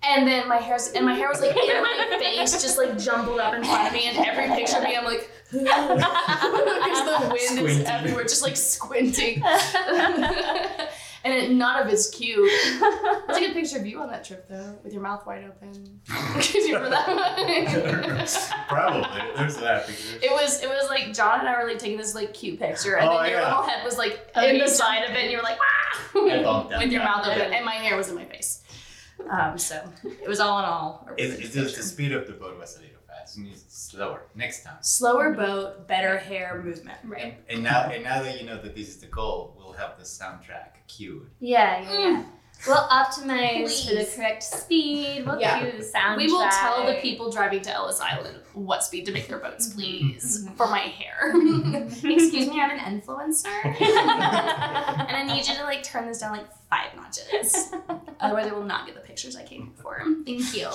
[0.00, 3.40] And then my hair's and my hair was like in my face, just like jumbled
[3.40, 4.06] up in front of me.
[4.06, 9.42] And every picture of me, I'm like, because the wind is everywhere, just like squinting.
[11.24, 12.50] and it, none of it's cute.
[13.26, 16.00] That's a good picture of you on that trip though, with your mouth wide open.
[16.38, 18.26] Because you remember that one.
[18.68, 19.20] Probably.
[19.36, 20.22] There's a lot of pictures.
[20.22, 22.96] It was it was like John and I were like taking this like cute picture,
[22.96, 23.48] and Oh, then your yeah.
[23.48, 25.58] little head was like On in the each side of it, and you were like
[26.14, 27.56] I bumped ah, with your mouth open, Yeah.
[27.56, 28.62] and my hair was in my face.
[29.28, 31.06] Um, so it was all in all.
[31.10, 33.36] a really It's, just the speed of the boat was a little fast.
[33.88, 34.76] It needs slower next time.
[34.80, 36.98] Slower boat, better hair movement.
[37.04, 37.38] right.
[37.48, 40.04] And now, and now that you know that this is the goal, we'll have the
[40.04, 41.30] soundtrack cued.
[41.40, 42.22] Yeah, yeah, yeah.
[42.22, 42.30] Hmm.
[42.66, 45.24] We'll optimize for the correct speed.
[45.24, 45.60] We'll Yeah.
[45.60, 46.16] cue the soundtrack.
[46.16, 49.68] We will tell the people driving to Ellis Island what speed to make their boats,
[49.68, 49.78] mm-hmm.
[49.78, 50.56] please, mm-hmm.
[50.56, 51.34] for my hair.
[51.86, 56.48] Excuse me, I'm an influencer, and I need you to like turn this down like
[56.68, 57.72] five notches.
[58.20, 60.02] Otherwise, I will not get the pictures I came here for.
[60.26, 60.68] Thank you.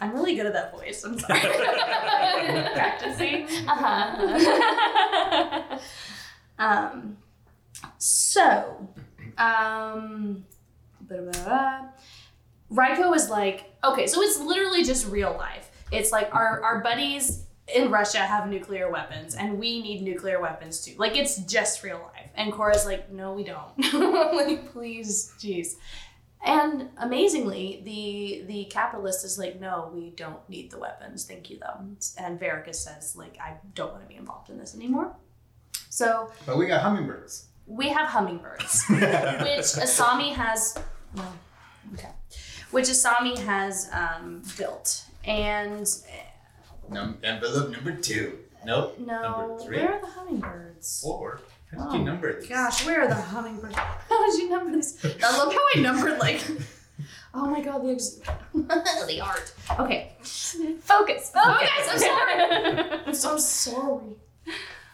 [0.00, 1.02] I'm really good at that voice.
[1.04, 1.40] I'm sorry.
[2.74, 3.46] Practicing.
[3.68, 5.78] Uh-huh.
[6.58, 7.16] um,
[7.98, 8.88] so,
[9.36, 10.44] um,
[11.00, 11.80] blah, blah, blah.
[12.70, 15.70] Raiko is like, okay, so it's literally just real life.
[15.92, 20.84] It's like our, our buddies in Russia have nuclear weapons and we need nuclear weapons
[20.84, 20.94] too.
[20.98, 22.30] Like it's just real life.
[22.34, 23.72] And Korra's like, no, we don't.
[24.34, 25.76] like, please, jeez.
[26.46, 31.24] And amazingly, the the capitalist is like, no, we don't need the weapons.
[31.24, 31.80] Thank you, though.
[32.18, 35.16] And Vericus says, like, I don't want to be involved in this anymore.
[35.88, 37.46] So But we got hummingbirds.
[37.66, 39.00] we have hummingbirds, which
[39.84, 40.78] Asami has.
[41.16, 41.32] Well,
[41.94, 42.10] okay.
[42.72, 45.86] Which Asami has um, built, and
[46.90, 48.38] Num- envelope number two.
[48.66, 48.98] Nope.
[48.98, 49.76] no, Number three.
[49.78, 51.00] where are the hummingbirds?
[51.02, 51.40] Four.
[51.70, 52.48] How did Oh, you number these?
[52.48, 53.76] Gosh, where are the hummingbirds?
[54.24, 55.04] How did you number this?
[55.22, 56.42] I love how I numbered like.
[57.34, 58.20] Oh my god, the ex-
[58.54, 59.52] the art.
[59.78, 60.56] Okay, Focus.
[60.80, 61.30] Focus.
[61.30, 62.90] Focus, I'm sorry.
[63.06, 64.14] I'm so sorry.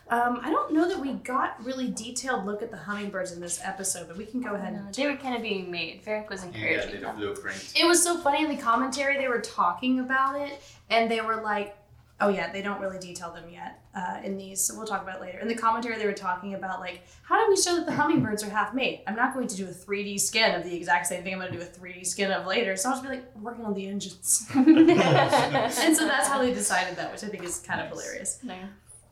[0.08, 3.60] Um, I don't know that we got really detailed look at the hummingbirds in this
[3.62, 4.72] episode, but we can go ahead.
[4.72, 6.02] No, and they were kind of being made.
[6.02, 7.16] Varrick was You got encouraging little them.
[7.20, 7.72] blueprint.
[7.76, 9.16] It was so funny in the commentary.
[9.18, 11.76] They were talking about it, and they were like,
[12.20, 15.16] "Oh yeah, they don't really detail them yet uh, in these, so we'll talk about
[15.16, 17.86] it later." In the commentary, they were talking about like, "How do we show that
[17.86, 20.74] the hummingbirds are half made?" I'm not going to do a 3D skin of the
[20.74, 21.34] exact same thing.
[21.34, 22.76] I'm going to do a 3D skin of later.
[22.76, 26.96] So I'll just be like, working on the engines," and so that's how they decided
[26.96, 28.38] that, which I think is kind of hilarious.
[28.42, 28.56] No.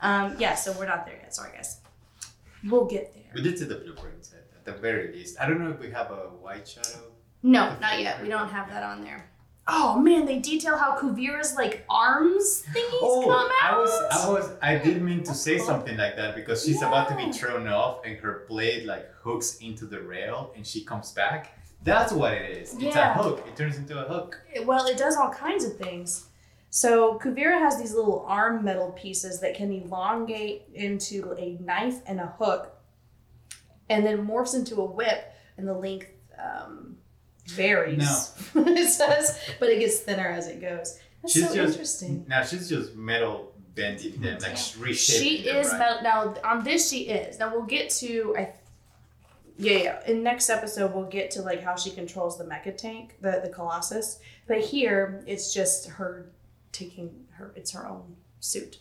[0.01, 1.35] Um, yeah, so we're not there yet.
[1.35, 1.81] Sorry, guys.
[2.65, 3.25] We'll get there.
[3.35, 5.41] We did see the blueprints at, at the very least.
[5.41, 7.13] I don't know if we have a white shadow.
[7.43, 8.21] No, not yet.
[8.23, 9.31] We don't have that on there.
[9.69, 13.75] Oh man, they detail how Kuvira's like arms thingies Oh, come out.
[13.75, 17.09] I was, I was, I did mean to say something like that because she's about
[17.11, 21.13] to be thrown off and her blade like hooks into the rail and she comes
[21.13, 21.59] back.
[21.85, 22.75] That's what it is.
[22.79, 22.89] Yeah.
[22.89, 23.45] It's a hook.
[23.47, 24.41] It turns into a hook.
[24.65, 26.27] Well, it does all kinds of things.
[26.71, 32.21] So Kuvira has these little arm metal pieces that can elongate into a knife and
[32.21, 32.75] a hook,
[33.89, 36.98] and then morphs into a whip, and the length um,
[37.51, 38.33] varies.
[38.55, 40.99] it says, but it gets thinner as it goes.
[41.23, 42.25] That's She's so just- interesting.
[42.29, 45.79] Now she's just metal bending them, like reshaping She them, is right?
[45.79, 46.03] metal.
[46.03, 47.39] Now on this, she is.
[47.39, 48.53] Now we'll get to I.
[49.61, 50.01] Yeah, yeah.
[50.07, 53.49] In next episode, we'll get to like how she controls the mecha tank, the the
[53.49, 54.21] Colossus.
[54.47, 56.31] But here, it's just her
[56.71, 57.53] taking her.
[57.57, 58.79] It's her own suit.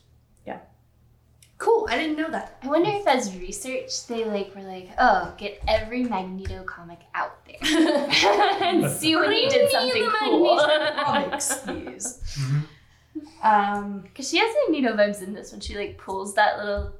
[1.60, 1.66] Yeah.
[1.66, 1.88] Cool.
[1.90, 2.58] I didn't know that.
[2.64, 7.44] I wonder if as research they like were like, oh, get every Magneto comic out
[7.46, 7.58] there
[8.62, 10.58] and see when he did something cool.
[11.04, 12.22] Comics, please.
[12.38, 12.62] Mhm.
[13.44, 14.02] Um.
[14.02, 16.92] Because she has Magneto vibes in this when she like pulls that little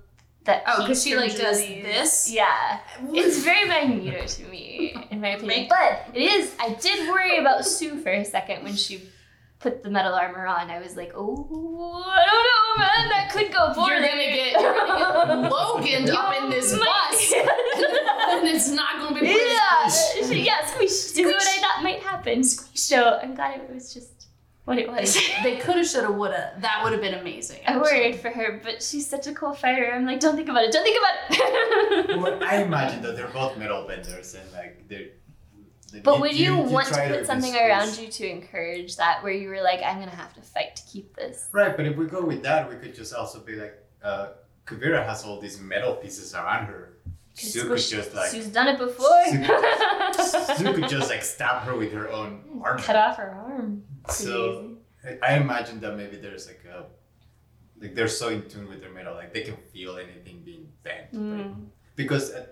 [0.46, 0.64] that.
[0.68, 2.32] Oh, 'cause piece she, like, does Julie's- this?
[2.32, 2.80] Yeah,
[3.14, 5.68] it's very Magneto to me, in my opinion.
[5.70, 6.54] But it is.
[6.60, 9.02] I did worry about Su for a second when she
[9.60, 10.70] put the metal armor on.
[10.70, 13.10] I was like, oh, I don't know, man.
[13.10, 13.94] That could go poorly.
[13.96, 19.16] You're gonna get, you're gonna get Logan up in this bus, and it's not gonna
[19.16, 19.34] be pretty.
[19.36, 22.44] Yeah, she- yeah, squish is what I thought might happen.
[22.44, 22.80] Squish.
[22.80, 24.28] So I'm glad it was just
[24.66, 25.18] what it was.
[25.44, 26.54] They coulda, shoulda, woulda.
[26.60, 27.62] That would have been amazing.
[27.66, 27.82] I actually.
[27.84, 29.92] worried for her, but she's such a cool fighter.
[29.94, 30.72] I'm like, don't think about it.
[30.74, 32.18] Don't think about it.
[32.18, 35.08] Well, I imagine that they're both metal benders and like they're.
[36.04, 39.62] But would you, want to put something around you to encourage that, where you were
[39.62, 41.48] like, I'm gonna have to fight to keep this?
[41.52, 44.30] Right, but if we go with that, we could just also be like, uh,
[44.66, 46.98] Kuvira has all these metal pieces around her.
[47.34, 49.26] Su could just like Su's done it before.
[49.28, 52.80] Sue could just like stab her with her own arm.
[52.80, 53.84] Cut off her arm.
[54.10, 56.86] So I- I imagine that maybe there's like a
[57.80, 61.08] like they're so in tune with their metal, like they can feel anything being bent.
[61.14, 61.22] easy.
[61.22, 61.46] right?
[61.48, 61.66] Mm.
[61.96, 62.46] Because uh,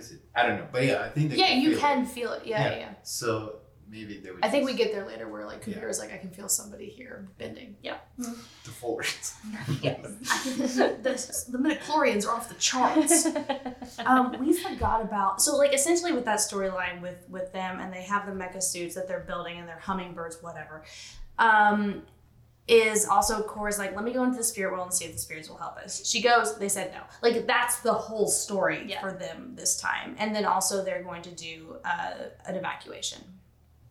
[0.00, 0.20] is it?
[0.34, 1.80] I don't know, but yeah, I think they Yeah, you feel it.
[1.80, 2.42] can feel it.
[2.46, 2.70] Yeah, Yeah.
[2.72, 2.78] yeah.
[2.78, 2.88] yeah.
[3.02, 3.56] So
[3.88, 4.44] maybe they would.
[4.44, 5.74] I think we get there later where like Yeah.
[5.74, 7.76] Kuvira's like, I can feel somebody here bending.
[7.82, 7.98] Yeah.
[8.18, 9.34] the forwards.
[9.68, 10.02] I can,
[11.02, 13.26] the, the midichlorians are off the charts.
[14.06, 18.02] um, we forgot about so like essentially with that storyline with with them and they
[18.02, 20.82] have the mecha suits that they're building and they're hummingbirds whatever
[21.38, 22.02] um
[22.70, 25.18] is also Korra's like let me go into the spirit world and see if the
[25.18, 29.00] spirits will help us she goes they said no like that's the whole story Yeah.
[29.00, 32.12] for them this time and then also they're going to do uh,
[32.46, 33.20] an evacuation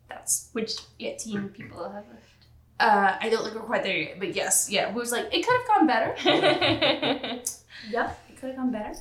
[0.08, 2.40] that's Which 18 people have left.
[2.80, 5.46] uh I don't think we're quite there yet but yes yeah we was like it
[5.46, 6.10] could have gone better.
[7.90, 8.94] Yep, it could have gone better.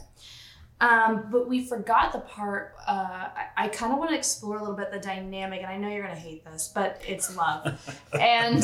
[0.82, 2.76] Um, but we forgot the part.
[2.88, 5.78] Uh, I, I kind of want to explore a little bit the dynamic, and I
[5.78, 7.66] know you're gonna hate this, but it's love,
[8.14, 8.64] and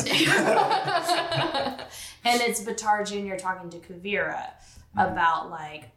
[2.24, 3.36] it's Baatar Jr.
[3.36, 4.50] talking to Kuvira
[4.96, 5.90] about like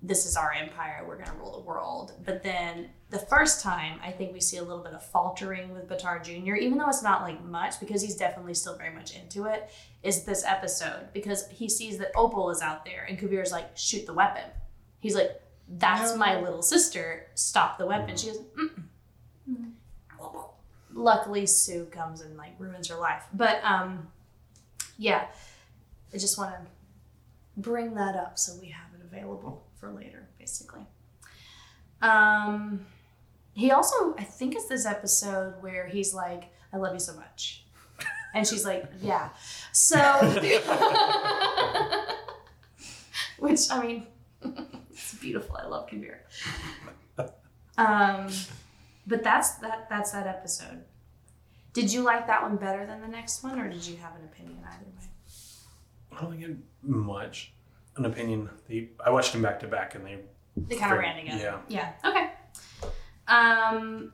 [0.00, 2.12] this is our empire, we're gonna rule the world.
[2.24, 5.88] But then the first time, I think we see a little bit of faltering with
[5.88, 9.46] Baatar Jr., even though it's not like much because he's definitely still very much into
[9.46, 9.70] it
[10.02, 14.06] is this episode because he sees that Opal is out there and Kuvira's like, shoot
[14.06, 14.44] the weapon.
[15.00, 16.16] He's like, that's No.
[16.18, 17.26] my little sister.
[17.34, 18.16] Stop the weapon.
[18.16, 19.72] She goes, Mm-mm.
[20.94, 23.24] Luckily, Su comes and like ruins her life.
[23.32, 24.08] But um,
[24.96, 25.26] yeah,
[26.12, 26.60] I just want to
[27.56, 30.80] bring that up so we have it available for later, basically.
[32.02, 32.86] Um,
[33.52, 37.64] he also, I think, it's this episode where he's like, "I love you so much,"
[38.34, 39.28] and she's like, "Yeah."
[39.72, 39.98] So,
[43.38, 44.06] which I mean,
[44.98, 45.56] it's beautiful.
[45.56, 46.18] I love Kuvira.
[47.76, 48.26] Um,
[49.06, 49.88] but that's that.
[49.88, 50.82] That's that episode.
[51.72, 54.24] Did you like that one better than the next one, or did you have an
[54.24, 55.06] opinion either way?
[56.10, 57.52] I don't think it much
[57.96, 58.50] an opinion.
[58.68, 60.18] They, I watched them back to back, and they
[60.56, 61.60] They kind of ran together.
[61.68, 61.92] yeah.
[62.04, 62.10] Yeah.
[62.10, 62.30] Okay.
[63.28, 64.12] Um.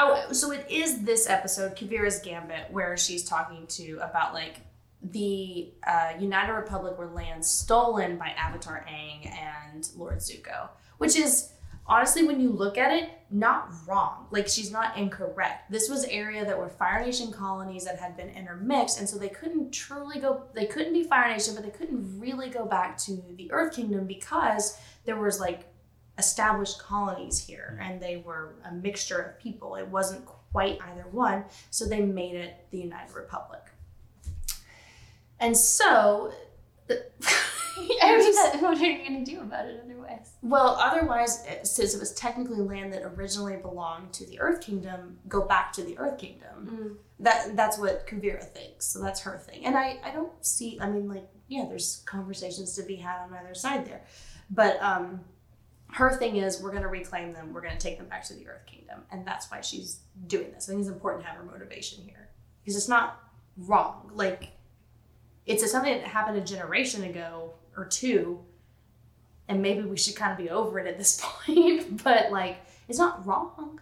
[0.00, 4.60] Oh, so it is this episode, Kuvira's Gambit, where she's talking to about like
[5.02, 11.52] the uh, United Republic were lands stolen by Avatar Aang and Lord Zuko, which is
[11.86, 14.26] honestly, when you look at it, not wrong.
[14.30, 15.70] Like she's not incorrect.
[15.70, 19.28] This was area that were Fire Nation colonies that had been intermixed, and so they
[19.28, 20.44] couldn't truly go.
[20.54, 24.06] They couldn't be Fire Nation, but they couldn't really go back to the Earth Kingdom
[24.06, 25.64] because there was like
[26.18, 29.76] established colonies here and they were a mixture of people.
[29.76, 33.62] It wasn't quite either one, so they made it the United Republic.
[35.40, 36.32] And so
[36.90, 40.32] I mean, what are you gonna do about it otherwise?
[40.42, 45.18] Well, otherwise, uh, since it was technically land that originally belonged to the Earth Kingdom,
[45.28, 46.98] go back to the Earth Kingdom.
[47.20, 48.86] That that's what Kuvira thinks.
[48.86, 49.64] So that's her thing.
[49.64, 50.78] And I I don't see.
[50.80, 54.02] I mean, like yeah, there's conversations to be had on either side there,
[54.50, 55.20] but um,
[55.92, 57.52] her thing is we're gonna reclaim them.
[57.52, 60.68] We're gonna take them back to the Earth Kingdom, and that's why she's doing this.
[60.68, 62.28] I think it's important to have her motivation here
[62.62, 63.22] because it's not
[63.56, 64.10] wrong.
[64.14, 64.52] Like
[65.48, 68.38] it's a, something that happened a generation ago or two
[69.48, 72.98] and maybe we should kind of be over it at this point but like it's
[72.98, 73.80] not wrong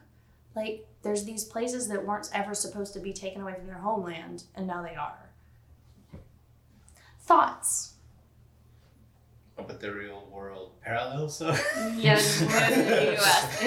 [0.55, 4.45] like there's these places that weren't ever supposed to be taken away from their homeland
[4.55, 5.19] and now they are
[7.21, 7.95] thoughts
[9.57, 11.37] But the real world parallels.
[11.39, 11.49] So
[11.97, 13.63] Yes, we're the US.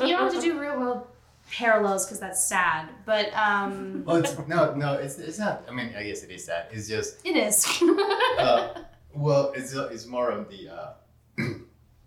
[0.08, 1.06] you don't have to do real world
[1.50, 5.64] parallels because that's sad but um well, it's, no, no, it's, it's not.
[5.68, 6.66] I mean, I guess it is sad.
[6.70, 7.66] It's just it is
[8.38, 8.82] uh,
[9.14, 10.92] well, it's it's more of the uh,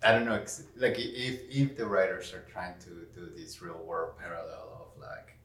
[0.04, 0.41] I don't know,
[0.78, 5.38] like if if the writers are trying to do this real world parallel of like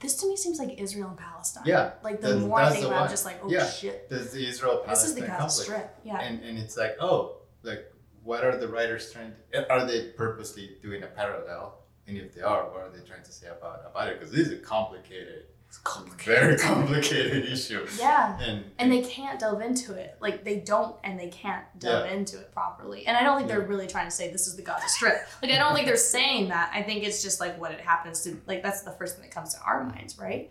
[0.00, 3.04] this to me seems like israel and palestine Yeah, like the more i think about
[3.04, 3.66] I'm just like oh Yeah.
[3.66, 6.96] shit there's the Israel this is the Palestine Gaza strip yeah and and it's like
[7.00, 7.90] oh, like
[8.24, 9.32] what are the writers trying?
[9.52, 11.83] To, are they purposely doing a parallel?
[12.06, 14.18] And if they are, what are they trying to say about about it?
[14.20, 17.86] Because this is a complicated, it's complicated very complicated issue.
[17.98, 20.16] yeah And and they can't delve into it.
[20.20, 23.06] Like they don't, and they can't delve into it properly.
[23.06, 25.16] And I don't think they're really trying to say this is the Gaza Strip.
[25.42, 26.70] Like I don't think they're saying that.
[26.74, 28.38] I think it's just like what it happens to.
[28.46, 30.50] Like that's the first thing that comes to our minds, right?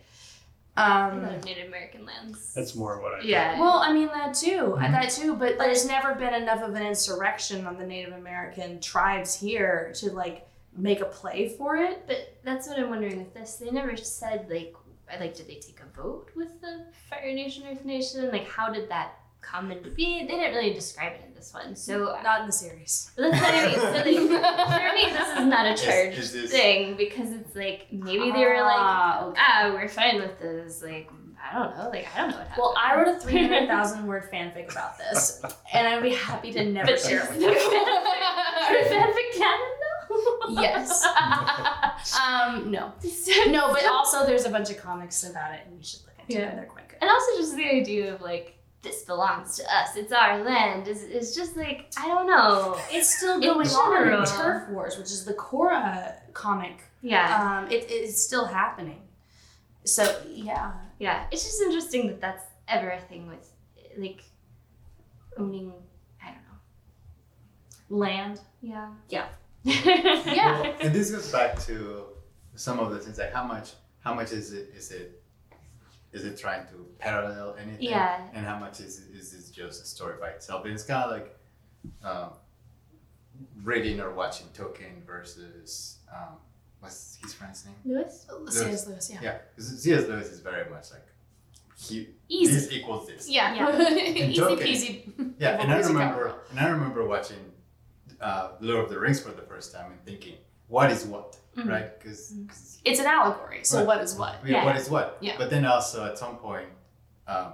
[0.76, 2.52] Um, Native American lands.
[2.56, 3.22] That's more what I.
[3.24, 3.60] Yeah.
[3.60, 4.92] well, I mean that too, Mhm.
[4.92, 5.36] that too.
[5.36, 10.12] But there's never been enough of an insurrection on the Native American tribes here to
[10.12, 10.48] like
[10.78, 12.04] make a play for it.
[12.08, 13.56] But that's what I'm wondering with this.
[13.56, 14.74] They never said like,
[15.20, 18.32] like, did they take a vote with the Fire Nation, Earth Nation?
[18.32, 20.26] Like, how did that come into being?
[20.26, 21.76] They didn't really describe it in this one.
[21.76, 23.12] So Not in the series.
[23.18, 23.76] that's what I mean.
[23.76, 27.56] So like, for me, this is not a Is- charged is this- thing because it's
[27.56, 29.42] like maybe they were like, Ah, okay.
[29.46, 30.82] ah, we're fine with this.
[30.82, 31.10] Like,
[31.46, 31.90] I don't know.
[31.90, 32.58] Like, I don't know what happened.
[32.58, 35.42] Well, I wrote a 300,000 word fanfic about this,
[35.74, 37.50] and I'd be happy to never But share it with you.
[37.50, 39.83] fanfic- fanfic canon though.
[40.50, 41.06] Yes.
[42.22, 42.92] Um, no.
[43.48, 46.34] No, but also there's a bunch of comics about it, and you should look into
[46.34, 46.48] Yeah.
[46.48, 46.56] them.
[46.58, 46.98] They're quite good.
[47.02, 49.96] And also just the idea of like this belongs to us.
[49.96, 50.88] It's our land.
[50.90, 52.78] Is is just like I don't know.
[52.92, 54.26] It's still going on in.
[54.26, 56.82] Turf Wars, which is the Korra comic.
[57.02, 59.02] Yeah, Um, it, it's still happening.
[59.86, 60.72] So, yeah.
[61.00, 61.26] yeah.
[61.32, 63.50] It's just interesting that that's ever a thing with
[63.98, 64.24] like
[65.38, 65.74] owning.
[66.22, 67.98] I don't know.
[68.06, 68.40] Land.
[68.62, 68.90] Yeah.
[69.10, 69.28] Yeah.
[69.64, 70.62] Yeah.
[70.62, 72.04] Well, and this goes back to
[72.56, 75.22] some of the things like how much how much is it is it
[76.12, 78.22] is it trying to parallel anything Yeah.
[78.34, 81.04] and how much is it, is it just a story by itself and it's kind
[81.04, 81.40] of like
[82.04, 82.30] um,
[83.64, 86.36] reading or watching Tolkien versus um,
[86.80, 88.28] what's his friend's name Lewis.
[88.50, 88.88] C.S.
[88.88, 89.20] Lewis, yeah.
[89.24, 90.08] yeah because C.S.
[90.08, 91.08] Lewis is very much like
[91.80, 92.54] he Easy.
[92.54, 93.56] this equals this Yeah.
[93.56, 93.90] Yeah.
[93.98, 94.60] Easy Tolkien.
[94.60, 95.34] peasy.
[95.40, 97.38] yeah and I remember and I remember watching
[98.22, 100.36] uh, Lord of the Rings for the first time and thinking
[100.68, 101.70] what is what Mhm.
[101.70, 102.34] right because
[102.86, 103.88] It's an allegory, so Right.
[103.88, 104.36] what is what?
[104.44, 104.66] yeah, Yeah.
[104.66, 105.18] what is what.
[105.22, 105.36] Yeah.
[105.38, 106.70] But then also at some point,
[107.28, 107.54] um,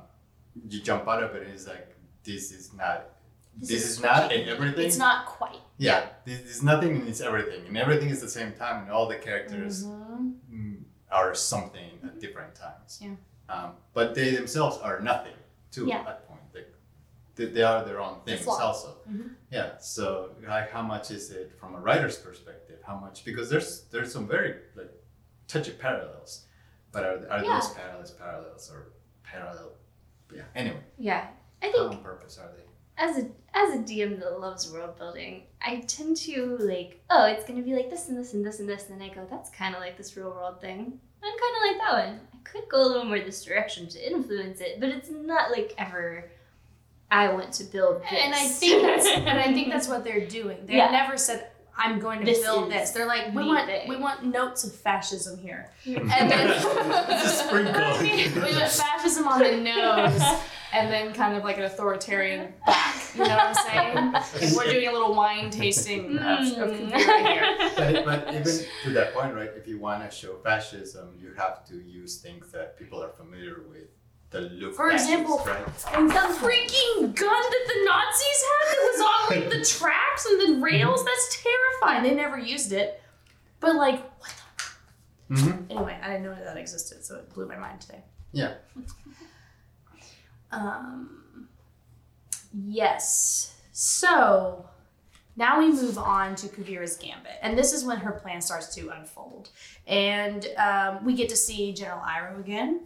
[0.68, 3.10] you jump out of it and it's like, this is not,
[3.58, 4.86] this, This is, is not in everything.
[4.86, 5.60] It's not quite.
[5.78, 7.66] Yeah, this is nothing and it's everything.
[7.68, 10.34] And everything is the same time and all the characters Mhm.
[10.52, 13.00] mm, are something at different times.
[13.02, 13.16] Yeah.
[13.50, 15.34] Um, but they themselves are nothing
[15.72, 16.00] too Yeah.
[16.00, 16.29] at that point.
[16.29, 16.29] Like,
[17.40, 18.90] they, they are their own things also.
[19.10, 19.30] Mhm.
[19.52, 19.78] Yeah.
[19.80, 20.04] So
[20.48, 22.80] like how much is it from a writer's perspective?
[22.90, 24.92] How much because there's there's some very like
[25.48, 26.46] touchy parallels.
[26.92, 27.54] But are, are Yeah.
[27.54, 28.80] those parallels parallels or
[29.24, 29.70] parallel
[30.34, 30.44] yeah.
[30.56, 31.28] Anyway, Yeah.
[31.64, 32.64] I think on purpose are they?
[32.98, 37.46] as a as a DM that loves world building, I tend to like, oh, it's
[37.48, 39.50] gonna be like this and this and this and this, and then I go, that's
[39.62, 41.00] kind of like this real world thing.
[41.24, 42.20] I'm kind of like that one.
[42.36, 45.74] I could go a little more this direction to influence it, but it's not like
[45.78, 46.30] ever.
[47.12, 48.12] I want to build this.
[48.14, 50.66] And I think that's and I think that's what they're doing.
[50.66, 50.92] They Yeah.
[50.92, 51.50] never said
[51.82, 52.92] I'm going to This build this.
[52.92, 55.72] They're like we want thing." we want notes of fascism here.
[55.86, 56.62] and And then
[57.28, 58.00] sprinkle.
[58.02, 60.22] we want fascism on the nose
[60.74, 62.96] and then kind of like an authoritarian back.
[63.16, 64.12] You know what I'm saying?
[64.12, 66.96] Like we're doing a little wine tasting of, of Mm.
[66.96, 67.58] Here.
[67.76, 69.50] but, but even to that point, right?
[69.56, 73.64] If you want to show fascism, you have to use things that people are familiar
[73.70, 73.88] with.
[74.32, 74.76] The look.
[74.76, 75.66] For example, right?
[75.66, 80.62] The freaking gun that the Nazis had that was on like the tracks and the
[80.62, 82.04] rails, that's terrifying.
[82.04, 83.02] They never used it.
[83.60, 84.34] But like what
[85.30, 85.66] the Mhm.
[85.72, 88.04] Anyway, I didn't know that existed, so it blew my mind today.
[88.32, 88.54] Yeah.
[90.52, 91.48] Um
[92.54, 93.56] Yes.
[93.72, 94.68] So
[95.36, 98.90] now we move on to Kuvira's gambit, and this is when her plan starts to
[98.90, 99.50] unfold.
[99.88, 102.82] And um, we get to see General Iroh again.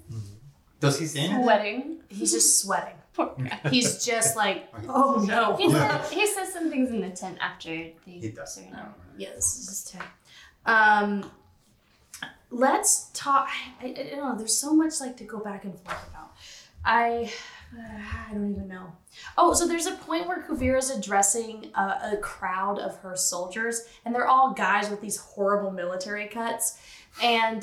[0.83, 1.45] Does he say anything?
[1.45, 1.97] Wedding.
[2.09, 2.95] He's just sweating.
[3.13, 3.59] Poor guy.
[3.69, 5.55] He's just like, oh no.
[5.55, 8.53] He says, he says some things in the tent after they He does.
[8.55, 8.87] surrender.
[9.17, 10.11] Yeah, this is just terrible.
[10.65, 11.31] Um,
[12.49, 13.49] let's talk.
[13.81, 14.35] I, I, I don't know.
[14.37, 16.31] There's so much like to go back and forth about.
[16.85, 17.31] I
[18.29, 18.91] I don't even know.
[19.37, 24.13] Oh, so there's a point where Kuvira's addressing a, a crowd of her soldiers, and
[24.13, 26.77] they're all guys with these horrible military cuts,
[27.21, 27.61] and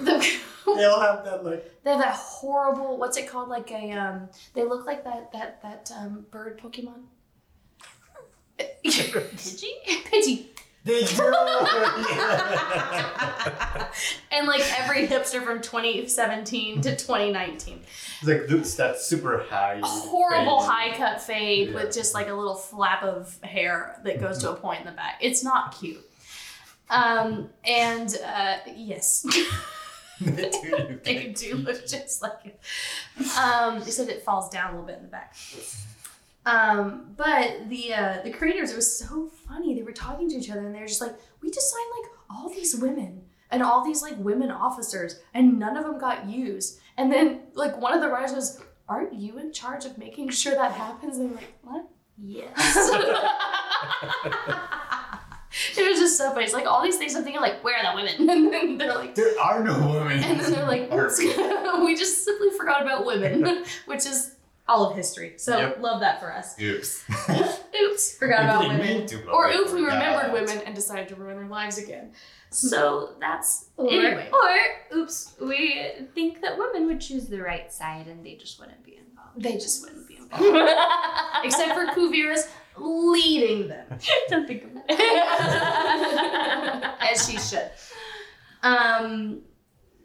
[0.00, 0.26] the,
[0.66, 1.70] They all have that like.
[1.84, 2.96] they have that horrible.
[2.98, 3.48] What's it called?
[3.48, 4.28] Like a um.
[4.54, 7.02] They look like that that that um bird Pokemon.
[8.84, 9.72] Pidgey?
[9.86, 10.46] Pidgey.
[10.84, 11.00] They
[14.30, 17.80] and like every hipster from 2017 to 2019.
[18.20, 19.80] It's like looks that super high.
[19.82, 20.70] Horrible fade.
[20.70, 21.74] high cut fade Yeah.
[21.74, 24.92] with just like a little flap of hair that goes to a point in the
[24.92, 25.18] back.
[25.20, 26.08] It's not cute.
[26.90, 29.26] Um, and uh, yes,
[30.20, 32.60] They do look they do look just like it.
[33.38, 35.36] Um, except it falls down a little bit in the back.
[36.46, 39.74] Um, but the uh, the creators, it was so funny.
[39.74, 42.48] They were talking to each other and they're just like, we just signed like all
[42.48, 46.80] these women and all these like women officers, and none of them got used.
[46.96, 50.54] And then like one of the writers was, aren't you in charge of making sure
[50.54, 51.18] that happens?
[51.18, 51.88] And they're like, what?
[52.18, 52.90] Yes.
[55.76, 56.44] it was just so funny.
[56.44, 58.28] It's like all these things I'm thinking like, where are the women?
[58.36, 60.22] And then they're like, There are no women.
[60.22, 61.18] and then they're like, "Oops."
[61.84, 64.32] we just simply forgot about women, which is
[64.68, 65.34] all of history.
[65.36, 65.80] So Yep.
[65.80, 66.60] love that for us.
[66.60, 67.04] Oops.
[67.80, 68.80] Oops, forgot about women.
[68.80, 72.12] mean to, Or we oops, we remembered women and decided to ruin their lives again.
[72.50, 74.30] So that's Or, anyway.
[74.32, 75.84] or, oops, we
[76.14, 79.42] think that women would choose the right side and they just wouldn't be involved.
[79.42, 80.44] They just wouldn't be involved.
[81.44, 82.48] Except for Kuvira's
[82.78, 83.86] leading them.
[84.28, 84.82] Don't think of it.
[87.00, 87.70] As she should.
[88.62, 89.42] Um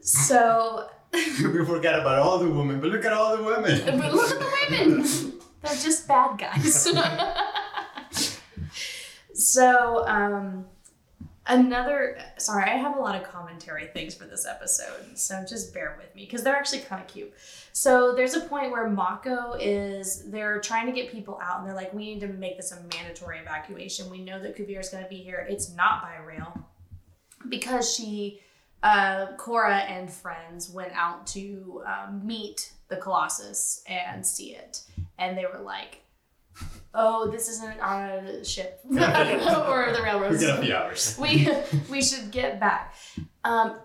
[0.02, 3.82] so we forgot about all the women, but look at all the women.
[3.86, 5.04] But look at the women.
[5.62, 6.88] They're just bad guys.
[9.34, 10.66] so, um,
[11.52, 12.18] another.
[12.38, 16.14] Sorry, I have a lot of commentary things for this episode, so just bear with
[16.16, 17.34] me because they're actually kind of cute.
[17.74, 20.30] So, there's a point where Mako is.
[20.30, 22.82] They're trying to get people out, and they're like, "We need to make this a
[22.96, 24.10] mandatory evacuation.
[24.10, 25.46] We know that Kuvira is going to be here.
[25.50, 26.68] It's not by rail
[27.50, 28.42] because she."
[28.84, 34.84] uh, Korra and friends went out to um, meet the Colossus and see it,
[35.18, 36.02] and they were like,
[36.94, 40.44] "Oh, this isn't on a ship or the We railroads.
[40.46, 41.18] got a few hours.
[41.20, 41.50] we
[41.90, 42.96] we should get back."
[43.44, 43.78] Um,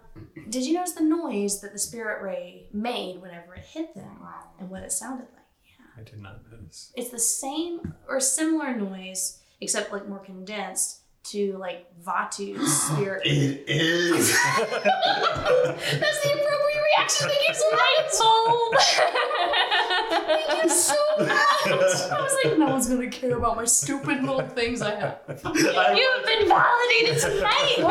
[0.49, 4.19] did you notice the noise that the spirit ray made whenever it hit them,
[4.59, 5.33] and what it sounded like?
[5.99, 6.93] I did not notice.
[6.95, 11.01] It's the same or similar noise, except like more condensed
[11.33, 13.23] to like Vaatu's spirit.
[13.27, 14.31] It is.
[14.57, 17.29] That's the appropriate reaction.
[17.29, 19.01] Thank you so much.
[20.27, 21.31] Thank you so much.
[21.69, 25.19] I was like, no one's gonna care about my stupid little things I have.
[25.29, 27.77] You've been validated tonight.
[27.77, 27.85] Hey,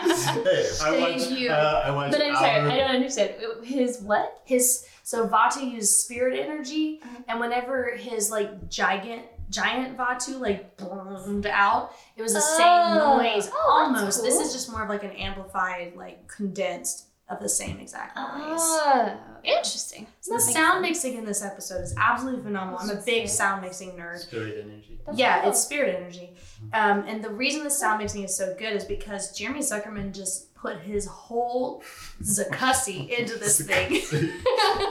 [0.00, 1.50] I Thank watched, you.
[1.50, 3.34] Uh, I watched but I'm sorry, I don't understand.
[3.64, 4.40] His what?
[4.44, 11.46] His so Vaatu used spirit energy, and whenever his like giant giant Vaatu like boomed
[11.46, 13.18] out, it was the same Oh.
[13.18, 14.22] noise Oh, almost.
[14.22, 18.26] This is just more of like an amplified, like condensed of the same exact noise.
[18.28, 20.06] Oh, interesting.
[20.28, 22.78] the sound mixing in this episode is absolutely phenomenal.
[22.80, 24.18] I'm a big sound mixing nerd.
[24.18, 25.00] Spirit energy.
[25.06, 25.50] That's yeah, cool.
[25.50, 26.30] it's spirit energy.
[26.34, 26.98] Mm-hmm.
[27.00, 30.54] Um, and the reason the sound mixing is so good is because Jeremy Zuckerman just
[30.54, 31.82] put his whole
[32.22, 34.02] Zakussy into this thing.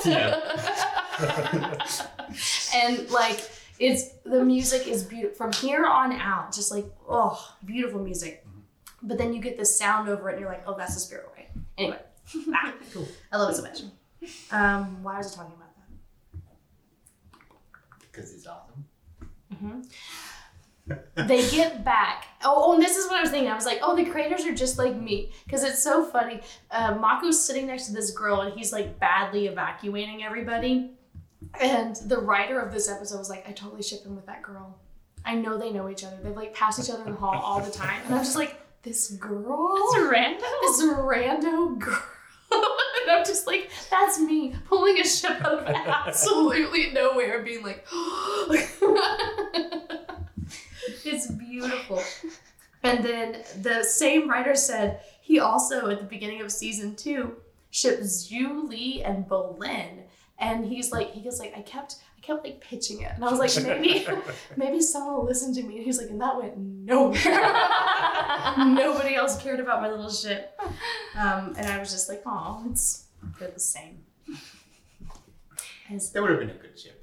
[2.75, 8.01] and like it's the music is beautiful from here on out, just like oh, beautiful
[8.01, 8.45] music.
[8.45, 9.07] Mm-hmm.
[9.07, 11.29] But then you get the sound over it, and you're like, oh, that's the spirit
[11.35, 11.47] ray.
[11.77, 11.99] Anyway,
[12.53, 13.07] ah, cool.
[13.31, 13.81] I love it so much.
[14.51, 16.39] Um, why was I talking about that?
[17.99, 18.85] Because it's awesome.
[21.15, 22.27] they get back.
[22.43, 23.49] Oh, oh, and this is what I was thinking.
[23.49, 25.31] I was like, oh, the creators are just like me.
[25.45, 26.41] Because it's so funny.
[26.69, 30.91] Uh, Mako's sitting next to this girl and he's like badly evacuating everybody.
[31.59, 34.79] And the writer of this episode was like, I totally ship him with that girl.
[35.23, 36.17] I know they know each other.
[36.23, 38.01] They've like passed each other in the hall all the time.
[38.05, 39.75] And I'm just like, this girl?
[39.77, 40.41] It's random.
[40.61, 42.03] this rando girl.
[43.11, 47.85] I'm just like, that's me pulling a ship out of absolutely nowhere being like,
[51.05, 52.01] it's beautiful.
[52.83, 57.37] And then the same writer said he also, at the beginning of season two,
[57.69, 60.03] shipped Zhu Li and Bolin.
[60.39, 63.31] And he's like, he goes like, I kept, I kept like pitching it, and I
[63.31, 64.05] was like, maybe,
[64.55, 65.75] maybe someone will listen to me.
[65.75, 67.17] And he was like, and that went nowhere.
[68.57, 70.59] Nobody else cared about my little ship.
[71.17, 73.05] Um, and I was just like, oh, it's
[73.39, 74.03] they're the same.
[75.91, 76.97] As That would have been a good ship.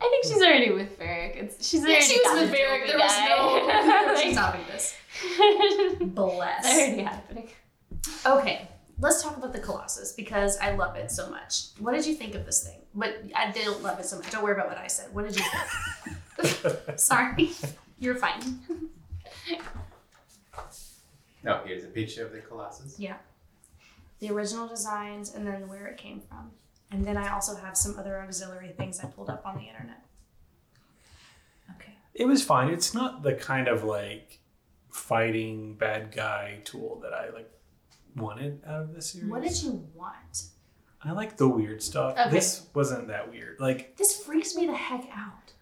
[0.00, 1.36] I think she's already with Varrick.
[1.36, 2.86] It's, she's already yeah, she was with the Varrick.
[2.86, 4.20] There was no guy.
[4.22, 4.94] she's stopping this.
[5.16, 6.66] it's Bless.
[6.66, 7.48] already happening.
[8.26, 8.68] Okay,
[8.98, 11.66] let's talk about the Colossus because I love it so much.
[11.78, 12.80] What did you think of this thing?
[12.94, 14.30] But I didn't love it so much.
[14.30, 15.12] Don't worry about what I said.
[15.12, 15.44] What did you
[16.42, 16.98] think?
[16.98, 17.50] Sorry,
[17.98, 18.60] you're fine.
[21.42, 22.98] No, here's a picture of the Colossus.
[22.98, 23.16] Yeah,
[24.20, 26.50] the original designs and then where it came from.
[26.90, 30.02] And then I also have some other auxiliary things I pulled up on the internet.
[31.74, 31.92] Okay.
[32.14, 32.68] It was fine.
[32.68, 34.38] It's not the kind of like
[34.90, 37.50] fighting bad guy tool that I like
[38.16, 39.28] wanted out of this series.
[39.30, 40.44] What did you want?
[41.02, 42.12] I like the weird stuff.
[42.18, 42.30] Okay.
[42.30, 43.60] This wasn't that weird.
[43.60, 45.52] Like This freaks me the heck out.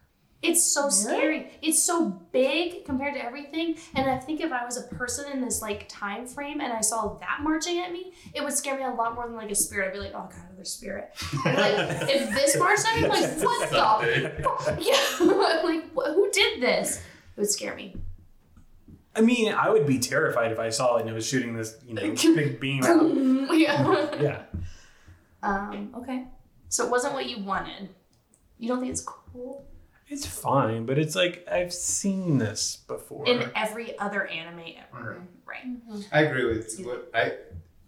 [0.40, 0.92] It's so Really?
[0.92, 1.50] scary.
[1.62, 3.76] It's so big compared to everything.
[3.94, 6.80] And I think if I was a person in this like time frame and I
[6.80, 9.54] saw that marching at me, it would scare me a lot more than like a
[9.54, 9.88] spirit.
[9.88, 11.10] I'd be like, oh god, another spirit.
[11.44, 14.80] Like if this marched at me, I'm like, what the fuck?
[14.80, 15.60] Yeah.
[15.64, 16.96] like wh- who did this?
[16.98, 17.94] It would scare me.
[19.14, 21.76] I mean, I would be terrified if I saw it and it was shooting this,
[21.86, 22.02] you know,
[22.34, 23.56] big beam out.
[23.58, 24.20] yeah.
[24.20, 24.42] Yeah.
[25.42, 26.24] Um, okay.
[26.68, 27.90] So it wasn't what you wanted.
[28.58, 29.66] You don't think it's cool?
[30.08, 33.26] It's fine, but it's like I've seen this before.
[33.26, 34.60] In every other anime
[34.92, 35.20] ever.
[35.20, 35.26] Mhm.
[35.46, 36.04] Right.
[36.12, 37.32] I agree with what I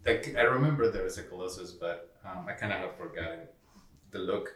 [0.05, 0.35] like.
[0.37, 3.39] I remember there was a Colossus, but um, I kind of have forgotten
[4.11, 4.49] the look.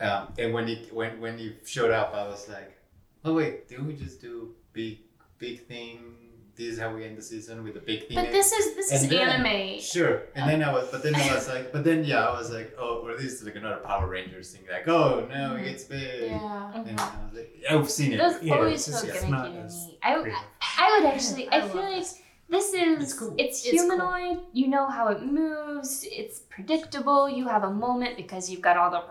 [0.00, 2.76] Um, and when he when when he showed up, I was like,
[3.24, 4.98] "Oh wait, didn't we just do big
[5.40, 6.14] big thing?
[6.56, 8.92] This is how we end the season with a big thing." But this is this
[8.92, 9.80] is then- anime.
[9.80, 12.50] Sure, and then I was, but then I was like, but then yeah, I was
[12.50, 15.64] like, oh, or this is like another Power Rangers thing, like, oh no, it mm-hmm.
[15.64, 16.30] gets big.
[16.30, 16.72] Yeah.
[16.74, 18.18] And I was like, I've seen it.
[18.18, 19.98] Those Yeah, always it's feel just gimmicky not as me.
[20.02, 20.34] I.
[20.78, 22.20] I would actually, I, I feel love like this.
[22.50, 23.34] This is, It's cool.
[23.38, 23.96] it's It's cool.
[23.96, 24.40] humanoid.
[24.52, 26.04] You know how it moves.
[26.10, 27.28] It's predictable.
[27.30, 29.02] You have a moment because you've got all the,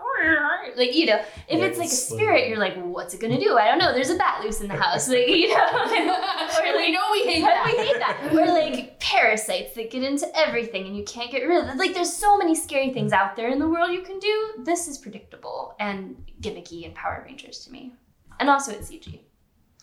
[0.76, 1.16] like, you know,
[1.48, 3.56] if Yeah, it's like a spirit, you're like, what's it gonna do?
[3.56, 3.92] I don't know.
[3.92, 5.08] There's a bat loose in the house.
[5.08, 5.56] Like, you know.
[5.56, 7.64] or like, we know we hate that.
[7.66, 8.30] we hate that?
[8.32, 11.78] Or like parasites that get into everything and you can't get rid of them.
[11.78, 14.52] Like there's so many scary things out there in the world you can do.
[14.64, 17.92] This is predictable and gimmicky and Power Rangers to me.
[18.38, 19.20] And also it's CG.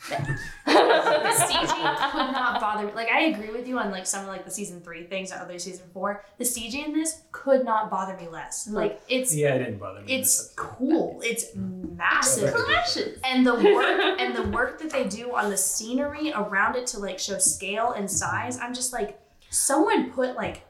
[0.09, 2.93] The CG could not bother me.
[2.93, 5.35] Like I agree with you on like some of like the season three things or
[5.35, 6.23] other season four.
[6.37, 8.67] The CG in this could not bother me less.
[8.69, 10.13] Like it's yeah, it didn't bother me.
[10.13, 10.77] it's this episode.
[10.77, 11.19] cool.
[11.23, 11.95] It's mm.
[11.97, 12.53] massive.
[12.53, 13.19] Flashes.
[13.23, 13.61] And the work
[14.19, 17.91] and the work that they do on the scenery around it to like show scale
[17.91, 19.19] and size, I'm just like,
[19.49, 20.63] someone put like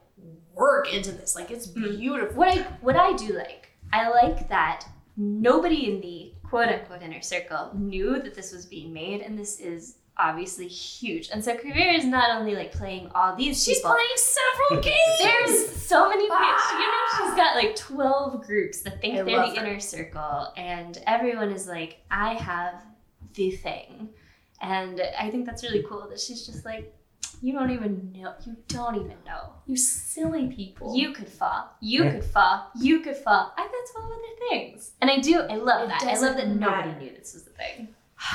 [0.53, 1.35] work into this.
[1.35, 1.97] Like it's mm.
[1.97, 2.35] beautiful.
[2.35, 4.85] What I what I do like, I like that
[5.17, 9.59] nobody in the quote unquote inner circle knew that this was being made, and this
[9.59, 11.29] is obviously huge.
[11.31, 13.91] And so Kuvira is not only like playing all these She's people.
[13.91, 15.19] playing several games.
[15.21, 16.37] There's so many people.
[16.39, 16.79] Ah!
[16.79, 19.67] You know, she's got like 12 groups that think I they're love the her.
[19.67, 22.83] inner circle, and everyone is like, I have
[23.35, 24.09] the thing.
[24.59, 26.91] And I think that's really cool that she's just like,
[27.41, 28.33] you don't even know.
[28.45, 29.53] You don't even know.
[29.65, 30.95] you silly people.
[30.95, 31.69] You could fall.
[31.81, 32.11] You Yeah.
[32.13, 32.71] could fall.
[32.75, 33.53] You could fall.
[33.57, 34.91] I've got 12 other things.
[35.01, 35.41] And I do.
[35.41, 36.03] I love It that.
[36.03, 36.99] I love that doesn't nobody matter.
[36.99, 37.89] knew this was the thing.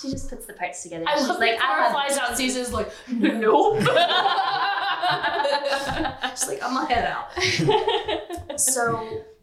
[0.00, 1.04] She just puts the parts together.
[1.06, 2.36] I She's love like, like I Korra have flies out.
[2.38, 3.80] Caesar's like, nope.
[6.38, 7.28] She's like, I'm gonna head out.
[8.58, 8.98] So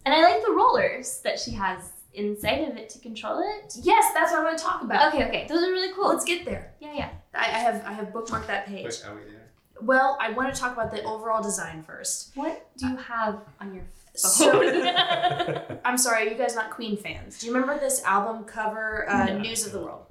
[0.06, 3.76] and I like the rollers that she has inside of it to control it.
[3.82, 5.14] yes, that's what I want to talk about.
[5.14, 5.46] Okay, okay.
[5.48, 6.10] Those are really cool.
[6.10, 6.74] Let's get there.
[6.80, 7.10] yeah, yeah.
[7.34, 8.86] I, I have I have bookmarked that page.
[8.86, 9.52] Wait, are we there?
[9.82, 12.32] Well, I want to talk about the overall design first.
[12.36, 13.84] What do you have on your
[14.16, 14.64] So?
[15.86, 17.38] I'm sorry, you guys not Queen fans.
[17.40, 19.38] Do you remember this album cover, uh, No.
[19.40, 20.06] News of the World?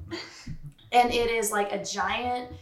[0.92, 2.52] And it is like a giant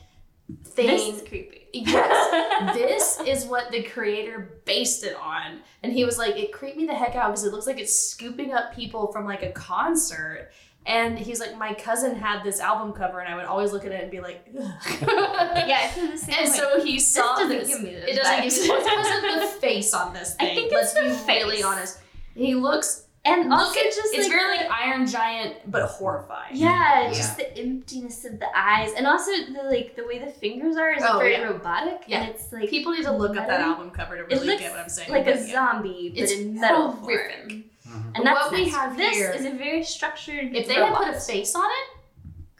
[0.77, 1.63] this is creepy.
[1.73, 5.61] Yes, this is what the creator based it on.
[5.83, 7.99] And he was like, it creeped me the heck out because it looks like it's
[7.99, 10.51] scooping up people from like a concert.
[10.87, 13.93] And he's like, my cousin had this album cover, and I would always look at
[13.93, 14.63] it and be like, Ugh.
[15.03, 16.57] yeah, I feel the same And way.
[16.57, 17.69] so he saw doesn't this.
[17.69, 20.45] give me those it doesn't give me it's because of the face on this I
[20.45, 20.57] thing.
[20.57, 22.01] think Let's it's be really honest.
[22.35, 23.04] He looks.
[23.27, 26.55] And Look also at just It's like very like Iron Giant, but horrifying.
[26.57, 27.13] Yeah, Yeah.
[27.13, 30.91] just the emptiness of the eyes, and also the like the way the fingers are
[30.93, 31.43] is like, Oh, very yeah.
[31.45, 32.03] robotic.
[32.07, 32.21] Yeah.
[32.23, 34.61] and it's like People need to look up that album cover to It really looks
[34.61, 35.11] get what I'm saying.
[35.11, 35.53] like But a yeah.
[35.53, 37.41] zombie, but It's in metal horrific.
[37.51, 37.65] form.
[37.89, 38.13] Mhm.
[38.17, 40.55] And that's What we have this here- is a very structured.
[40.57, 41.87] If they had put a face on it,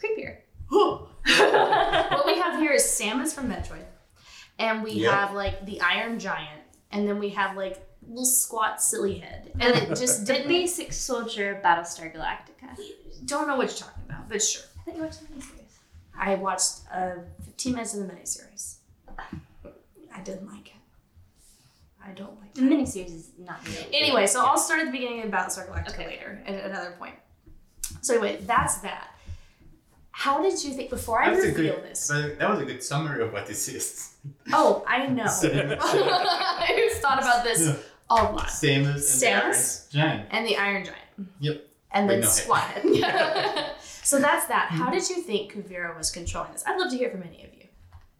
[0.01, 0.39] creepier.
[0.71, 3.85] what we have here is Samus from Metroid,
[4.59, 5.13] and we Yep.
[5.13, 9.75] have like the Iron Giant, and then we have like little squat silly head, and
[9.77, 10.49] it just The didn't.
[10.57, 12.77] basic soldier Battlestar Galactica.
[13.25, 14.63] Don't know what you're talking about, but sure.
[14.81, 15.61] I think you watched the miniseries.
[16.19, 18.77] I watched uh, 15 minutes of the miniseries.
[20.17, 20.73] I didn't like it.
[22.07, 22.55] I don't like it.
[22.57, 23.87] The miniseries is not good.
[23.93, 26.07] Anyway, so I'll start at the beginning of Battlestar Galactica Okay.
[26.07, 27.15] later at another point.
[28.03, 29.09] So anyway, that's that.
[30.13, 31.85] How did you think before I That a reveal good.
[31.85, 32.09] this?
[32.09, 34.15] But that was a good summary of what this is.
[34.53, 35.27] Oh, I know.
[35.29, 35.71] Same.
[35.81, 37.77] I've thought about this Yeah.
[38.11, 38.49] A lot.
[38.49, 39.95] Samus and the Samus?
[39.95, 40.29] Iron Giant.
[40.31, 41.31] And the Iron Giant.
[41.41, 41.67] Yep.
[41.93, 42.27] And then no.
[44.05, 44.69] So that's that.
[44.71, 44.93] How hmm.
[44.93, 46.63] did you think Kuvira was controlling this?
[46.67, 47.65] I'd love to hear from any of you.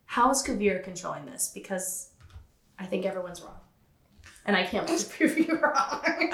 [0.07, 1.51] How is Kuvira controlling this?
[1.53, 2.09] Because
[2.79, 3.61] I think everyone's wrong.
[4.47, 6.33] And I can't wait to prove you wrong.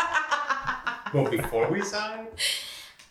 [1.12, 2.40] Well, before we it,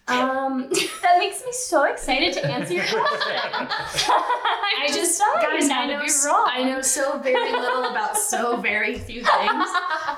[0.10, 0.70] um,
[1.02, 3.36] That makes me so excited to answer your question.
[4.12, 6.48] I just, guys, I know, be s- wrong.
[6.50, 9.70] I know so very little about so very few things.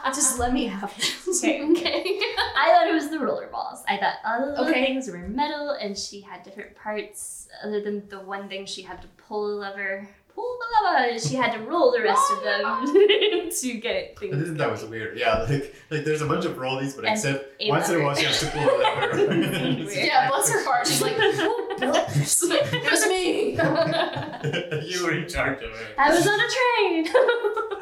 [0.06, 1.16] Just let me have it.
[1.38, 1.64] Okay.
[1.72, 2.20] okay.
[2.58, 3.84] I thought it was the roller balls.
[3.88, 4.86] I thought all the Okay.
[4.86, 9.02] things were metal and she had different parts other than the one thing she had
[9.02, 10.08] to pull a lever.
[10.36, 11.20] Pull the lever!
[11.20, 12.86] She had to roll the rest of them
[13.52, 15.18] to get I think that was weird.
[15.18, 18.16] Yeah, like like there's a bunch of rollies, but And except once in a while
[18.16, 19.92] she has to pull a lever.
[19.92, 20.88] Yeah, bless her heart.
[20.88, 23.52] She's like, "Oh, it was me.
[24.90, 25.96] you were in charge of it.
[25.98, 27.08] I was on a train!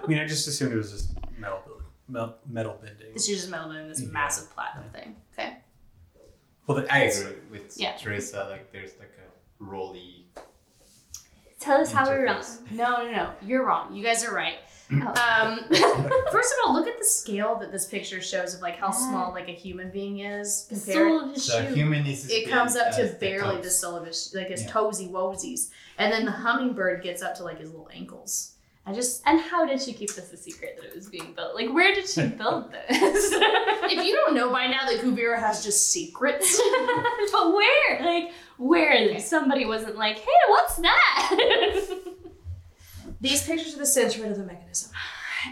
[0.04, 3.08] I mean, I just assumed it was just metal building, mel- metal bending.
[3.14, 3.90] It's just metal bending.
[3.90, 4.10] this Yeah.
[4.10, 5.16] massive platinum thing.
[5.34, 5.58] Okay.
[6.68, 7.96] Well, the, I agree with Yeah.
[7.98, 8.48] Teresa.
[8.50, 10.19] Like there's like a rolly.
[11.60, 12.44] Tell us how we're wrong.
[12.72, 13.30] No, no, no.
[13.42, 13.94] You're wrong.
[13.94, 14.56] You guys are right.
[14.92, 14.96] Oh.
[14.96, 15.60] Um,
[16.32, 19.32] first of all, look at the scale that this picture shows of like how small
[19.32, 20.96] like a human being is The compared.
[21.08, 21.74] sole of his So shoe.
[21.76, 22.30] human is.
[22.30, 24.72] It comes up to as the barely the sole of his like his Yeah.
[24.72, 28.54] toesy woesies, and then the hummingbird gets up to like his little ankles.
[28.86, 31.54] I just And how did she keep this a secret that it was being built?
[31.54, 32.90] Like, where did she build this?
[32.92, 36.60] if you don't know by now that Kuvira has just secrets,
[37.32, 38.02] but where?
[38.04, 39.20] Like, where?
[39.20, 41.98] Somebody wasn't like, hey, what's that?
[43.22, 44.92] these pictures are the centroid of the mechanism,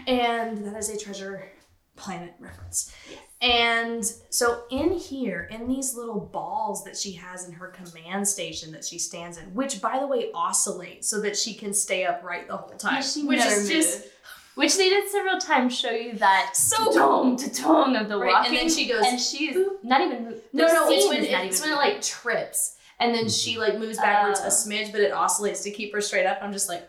[0.06, 1.50] and that is a treasure
[1.96, 2.92] planet reference.
[3.40, 8.72] And so in here, in these little balls that she has in her command station
[8.72, 12.48] that she stands in, which by the way oscillate so that she can stay upright
[12.48, 14.12] the whole time, she which is just moved.
[14.56, 18.56] Which they did several times show you that So tong to of the Right, and
[18.56, 20.40] then she goes, and she's not even.
[20.52, 24.40] No, no, it's when, it's when it like trips and then she like moves backwards
[24.40, 24.44] Oh.
[24.44, 24.50] a uh.
[24.50, 26.38] smidge, but it oscillates to keep her straight up.
[26.42, 26.88] I'm just like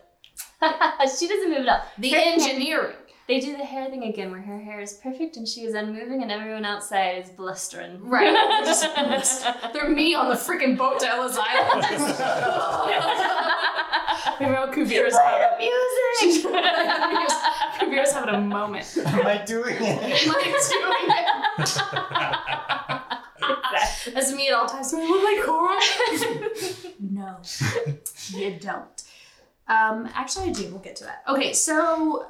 [0.61, 1.87] she doesn't move it up.
[1.97, 2.95] the Her engineering.
[3.29, 6.23] They do the hair thing again where her hair is perfect and she is unmoving
[6.23, 7.99] and everyone outside is blustering.
[8.01, 8.33] Right.
[8.33, 8.63] They're
[9.19, 11.83] just- They're me on the freaking boat to Ellis Island.
[14.39, 16.43] Remember Kuvira's having, music!
[17.77, 18.97] Kuvira's having a moment.
[19.05, 19.81] Am I doing it?
[19.81, 20.93] Am I doing
[24.07, 24.13] it?
[24.15, 24.89] That's me at all times.
[24.89, 25.77] Do I look like Korra?
[26.99, 27.37] no,
[28.39, 29.03] you don't.
[29.67, 30.69] Um, actually, I do.
[30.71, 31.21] We'll get to that.
[31.27, 32.25] Okay, so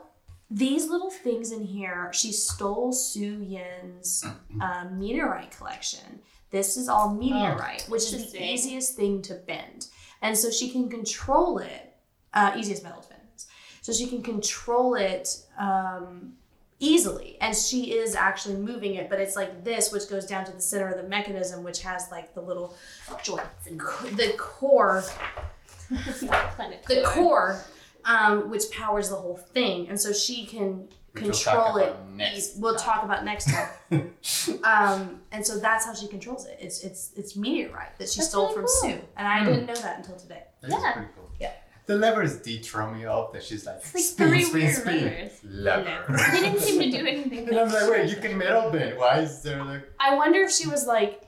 [0.49, 4.25] these little things in here, she stole Suyin's
[4.61, 6.21] um, meteorite collection.
[6.51, 9.87] This is all meteorite, which is the easiest thing to bend,
[10.21, 11.93] and so she can control it.
[12.33, 13.19] Uh, easiest metal to bend.
[13.81, 16.33] So she can control it um,
[16.79, 20.51] easily and she is actually moving it but it's like this which goes down to
[20.51, 22.73] the center of the mechanism which has like the little
[23.21, 25.03] joints and the core
[26.87, 27.59] the core.
[28.05, 31.81] Core um, which powers the whole thing and so she can Which we'll control talk
[31.81, 32.83] it about next we'll time.
[32.85, 34.13] talk about next time
[34.63, 38.29] um, and so that's how she controls it it's it's it's meteorite that she That's
[38.29, 38.91] stole really from cool.
[38.99, 39.45] Su and i Hmm.
[39.45, 40.91] didn't know that until today That is Yeah.
[40.93, 41.29] pretty cool.
[41.39, 41.51] Yeah.
[41.85, 45.03] The levers did throw me off that she's like, It's like spin, three spin, spin.
[45.05, 45.31] levers.
[45.43, 46.31] Lever.
[46.33, 47.47] They didn't seem to do anything.
[47.49, 48.97] and I'm like, wait, you can metal bend.
[48.99, 49.91] Why is there like.
[49.99, 51.23] I wonder if she was like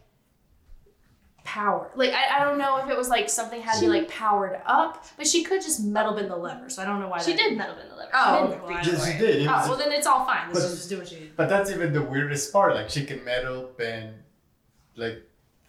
[1.52, 1.90] power.
[1.96, 4.60] Like I, I don't know if it was like something had to be like powered
[4.66, 6.70] up, but she could just metal bend the lever.
[6.70, 8.12] So I don't know why She that- did metal in the lever.
[8.14, 8.62] Oh, She okay.
[8.62, 9.36] Well, I reach don't Yes, she did.
[9.42, 10.48] It Oh well, then it's all fine.
[10.54, 11.36] But- just do what she did.
[11.36, 12.74] But that's even the weirdest part.
[12.76, 14.14] Like, she can metal bend,
[14.96, 15.24] like,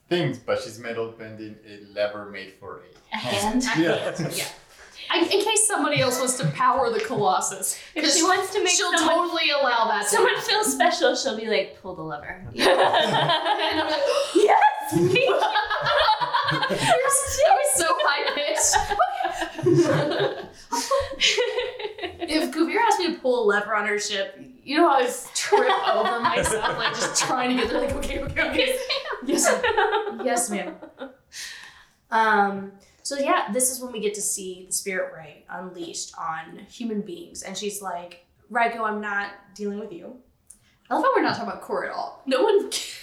[0.09, 3.65] things, but she's metal bending a lever made for a A hand.
[3.77, 4.15] Yeah.
[4.37, 4.45] yeah.
[5.11, 8.69] I, in case somebody else wants to power the Colossus, If she wants to make
[8.73, 10.05] she'll someone, totally allow that.
[10.05, 10.49] to someone happen.
[10.49, 12.41] feel special, she'll be like, pull the lever.
[12.55, 14.01] and I'm like,
[14.35, 14.61] yes!
[16.53, 18.77] That was so high pitched.
[22.31, 25.11] if Kuvira asked me to pull a lever on her ship, you know how I
[25.35, 28.79] trip over myself, like just trying to get there, like, okay, okay, okay.
[29.25, 30.21] Yes, ma'am.
[30.25, 30.75] Yes, ma'am.
[32.11, 32.73] Um,
[33.03, 37.01] so yeah, this is when we get to see the spirit ray unleashed on human
[37.01, 40.17] beings, and she's like Raiko, I'm not dealing with you.
[40.91, 42.23] I love how we're not talking about Korra at all.
[42.27, 43.02] No one gives a shit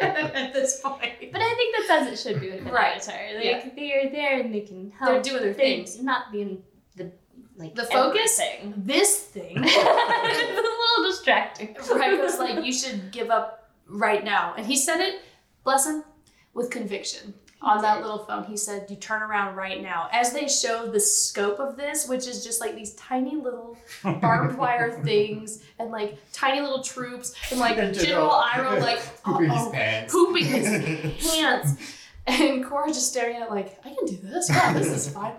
[0.00, 1.32] at this point.
[1.32, 2.96] But I think that's as it should be with an Right.
[2.96, 3.34] avatar.
[3.34, 3.68] Like Yeah.
[3.76, 5.10] they are there and they can help.
[5.12, 6.02] They're doing their They're things.
[6.02, 6.62] not being
[6.96, 7.12] the
[7.56, 8.38] like The focus?
[8.40, 8.74] everything.
[8.84, 11.74] This thing, it's a little distracting.
[11.74, 14.54] Raiko's like, you should give up right now.
[14.56, 15.20] And he said it,
[15.62, 16.04] bless him,
[16.52, 17.34] with conviction.
[17.64, 21.00] On that little phone, he said, "You turn around right now." As they show the
[21.00, 26.18] scope of this, which is just like these tiny little barbed wire things and like
[26.32, 30.12] tiny little troops and like General Iroh like Pooping his pants.
[30.12, 32.00] pooping his pants.
[32.26, 34.48] And Korra just staring at it like, I can do this.
[34.50, 35.34] Yeah, this is fine.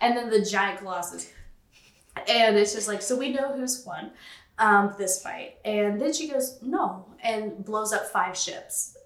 [0.00, 1.30] And then the giant colossus.
[2.28, 4.10] And it's just like, so we know who's won
[4.58, 5.56] um, this fight.
[5.64, 8.96] And then she goes, no, and blows up five ships.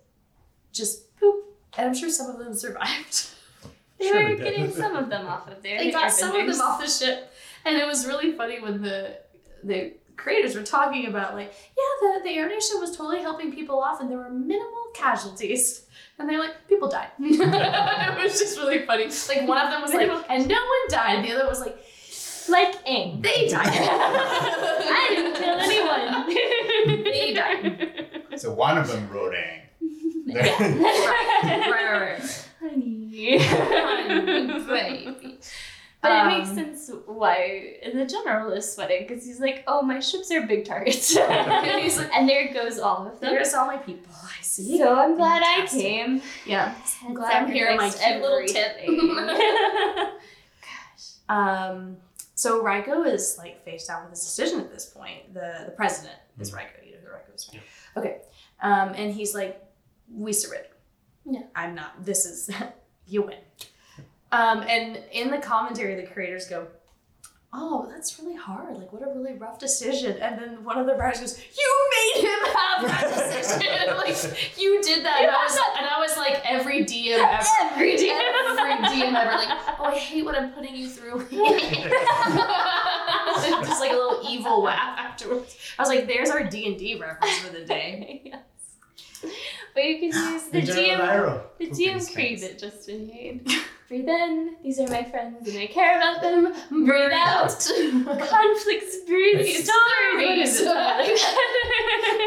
[0.73, 1.45] Just poop.
[1.77, 3.27] And I'm sure some of them survived.
[3.99, 5.77] They Sure were they getting some of them off of there.
[5.77, 7.33] They the got some of them off the ship.
[7.65, 9.19] And it was really funny when the
[9.65, 13.81] the creators were talking about like, yeah, the, the Air Nation was totally helping people
[13.81, 15.87] off and there were minimal casualties.
[16.17, 17.09] And they're like, people died.
[17.19, 19.07] it was just really funny.
[19.29, 21.25] Like one of them was like, and no one died.
[21.25, 21.77] The other was like,
[22.49, 23.21] Like Aang.
[23.21, 23.67] they died.
[23.69, 27.03] I didn't kill anyone.
[27.05, 28.39] They died.
[28.41, 29.63] So one of them wrote Aang.
[30.29, 30.63] Yeah.
[30.63, 32.49] right, right, right.
[32.61, 33.39] Honey.
[33.39, 35.39] Honey, baby.
[36.01, 39.99] But Um, it makes sense why the general is sweating because he's like, "Oh, my
[39.99, 43.31] ships are big targets," And he's like, and there goes all of them.
[43.31, 44.13] There's all my people.
[44.23, 44.79] I see.
[44.79, 45.81] So I'm glad Fantastic.
[45.81, 46.23] I came.
[46.47, 46.75] Yeah.
[47.05, 50.07] I'm glad I'm here in my Sacrificed cute little tip.
[50.61, 51.07] Gosh.
[51.29, 51.97] Um,
[52.35, 55.35] so Raiko is like face down with his decision at this point.
[55.35, 56.71] The the president is Raiko.
[56.87, 57.63] You know who Raiko is, right?
[57.97, 58.17] Okay.
[58.63, 59.61] Um, and he's like,
[60.13, 60.69] we surrender.
[61.25, 61.43] Yeah.
[61.55, 62.05] I'm not.
[62.05, 62.51] This is
[63.07, 63.39] you win.
[64.33, 66.67] Um, and in the commentary, the creators go,
[67.53, 68.77] "Oh, that's really hard.
[68.77, 72.23] Like, what a really rough decision." And then one of the writers goes, "You made
[72.25, 73.05] him have that
[73.43, 73.97] decision.
[73.97, 77.97] like, you did that." And I was, and I was like, every DM ever, Every
[77.97, 78.11] DM.
[78.59, 79.49] every DM ever, like,
[79.79, 81.27] "Oh, I hate what I'm putting you through."
[83.65, 85.57] Just like a little evil laugh afterwards.
[85.79, 88.41] I was like, "There's our D and D reference for the day." yes.
[89.79, 91.09] But you can use the General DM.
[91.09, 91.43] Iroh.
[91.59, 93.49] The Pooping DM his creed that Justin made.
[93.89, 94.57] Breathe in.
[94.61, 96.53] These are my friends, and I care about them.
[96.85, 97.49] Breathe out.
[98.29, 99.47] Conflicts breathe.
[99.47, 100.59] Stories.
[100.59, 101.25] Stories.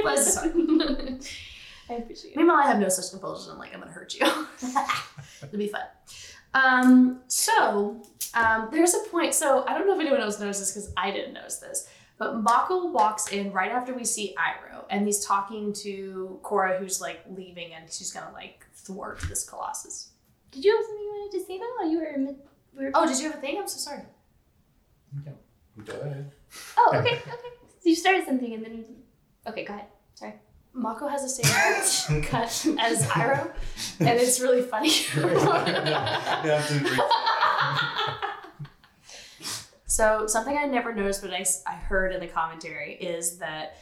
[0.01, 1.31] What is Bless it?
[1.89, 2.37] I appreciate it.
[2.37, 3.51] Meanwhile, I have no such compulsion.
[3.51, 4.25] I'm like, I'm gonna hurt you.
[5.43, 5.81] It'll be fun.
[6.53, 8.01] Um, so
[8.33, 9.33] um, there's a point.
[9.33, 11.89] So I don't know if anyone else knows this because I didn't notice this,
[12.21, 17.01] but Mako walks in right after we see Iroh, and he's talking to Korra, who's
[17.01, 20.09] like leaving, and she's gonna like thwart this Colossus.
[20.51, 21.89] Did you have something you wanted to say though?
[21.89, 22.35] You were mid.
[22.77, 22.91] Were...
[22.93, 23.57] Oh, did you have a thing?
[23.57, 24.03] I'm so sorry.
[25.83, 26.31] Go ahead.
[26.77, 27.51] Oh, okay, okay.
[27.79, 28.85] So you started something and then.
[29.47, 29.87] Okay, go ahead.
[30.13, 30.35] Sorry.
[30.73, 33.51] Mako has the same cut as Iroh,
[33.99, 34.91] and it's really funny.
[35.15, 37.31] Yeah, to read that.
[40.01, 43.77] So something I never noticed, but I, I heard in the commentary is that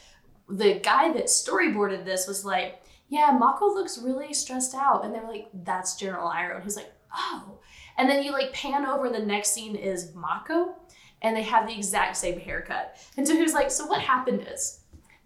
[0.50, 5.18] the guy that storyboarded this was like, "Yeah, Mako looks really stressed out," and they
[5.18, 7.60] were like, "That's General Iroh," he's like, "Oh,"
[7.96, 10.74] and then you like pan over, and the next scene is Mako,
[11.22, 14.46] and they have the exact same haircut, and so he was like, "So what happened
[14.46, 14.79] is."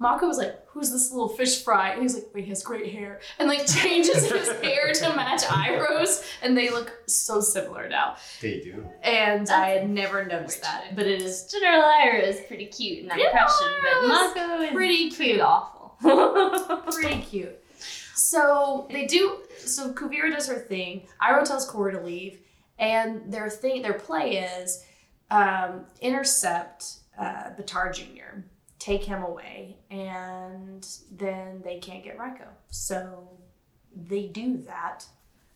[0.05, 2.93] Mako was like, "Who's this little fish fry?" And he's like, "Wait, he has great
[2.93, 8.17] hair," and like changes his hair to match eyebrows, and they look so similar now.
[8.43, 8.87] They do.
[9.03, 13.09] And I had never noticed that, but it is General Iroh is pretty cute in
[13.09, 15.41] that General impression, but Iroh is Mako is pretty pretty cute.
[15.41, 15.97] awful.
[16.93, 17.59] pretty cute.
[18.15, 19.39] So they do.
[19.59, 21.07] So Kuvira does her thing.
[21.23, 22.41] Iroh tells Korra to leave,
[22.79, 24.85] and their thing, their play is
[25.31, 28.45] um, intercept uh, Baatar Junior,
[28.85, 32.45] take him away, and then they can't get Raiko.
[32.69, 33.29] So
[33.97, 35.07] they do that.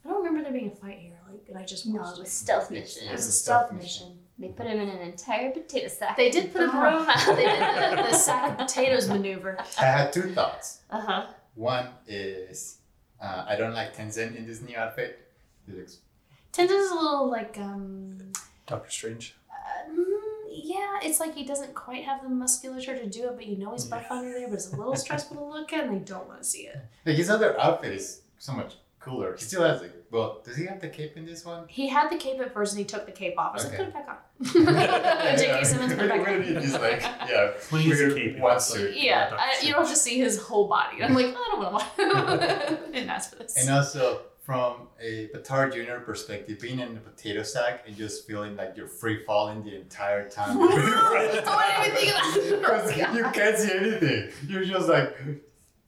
[0.05, 1.19] I don't remember there being a fight here.
[1.31, 2.29] Like, and I just No, it was it.
[2.29, 3.09] stealth mission.
[3.09, 4.19] It was a It's a stealth stealth mission.
[4.39, 6.17] They put him in an entire potato sack.
[6.17, 7.37] They did put him Throw him out.
[7.37, 9.59] They did the, the sack of potatoes maneuver.
[9.79, 10.81] I had two thoughts.
[10.91, 11.27] Uh huh.
[11.55, 12.79] One is
[13.21, 15.19] uh, I don't like Tenzin in this new outfit.
[15.67, 15.99] He looks
[16.53, 18.17] Tenzin's a little like um
[18.67, 19.35] Doctor Strange.
[20.65, 23.73] Yeah, it's like he doesn't quite have the musculature to do it, but you know
[23.73, 26.27] he's buff under there, but it's a little stressful to look at, and they don't
[26.29, 26.77] want to see it.
[27.07, 29.35] like his other outfit is so much cooler.
[29.37, 31.65] He still has like well, does he have the cape in this one?
[31.69, 33.51] He had the cape at first, and he took the cape off.
[33.53, 33.79] I was Okay.
[33.85, 35.37] like, put it back on.
[35.39, 35.65] J.K.
[35.65, 36.63] Simmons, put it back he on.
[36.63, 38.97] just like yeah, When he's cape, one it's suit.
[38.97, 41.03] Yeah, I, you don't have to see his whole body.
[41.03, 42.03] I'm like, I don't want to.
[42.03, 43.55] I didn't ask for this.
[43.59, 48.57] And also from a Baatar Junior perspective, being in a potato sack and just feeling
[48.57, 50.57] like you're free falling the entire time.
[50.63, 51.31] I
[51.85, 52.57] didn't even anything in the.
[52.57, 54.31] Because you can't see anything.
[54.49, 55.15] You're just like,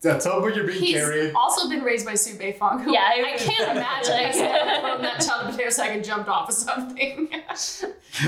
[0.04, 1.32] at some point you're being He's carried.
[1.34, 2.82] also been raised by Su Beifong.
[2.82, 6.04] Who Yeah, I I, can't imagine like- has never thrown that child potato sack and
[6.04, 7.30] jumped off of something.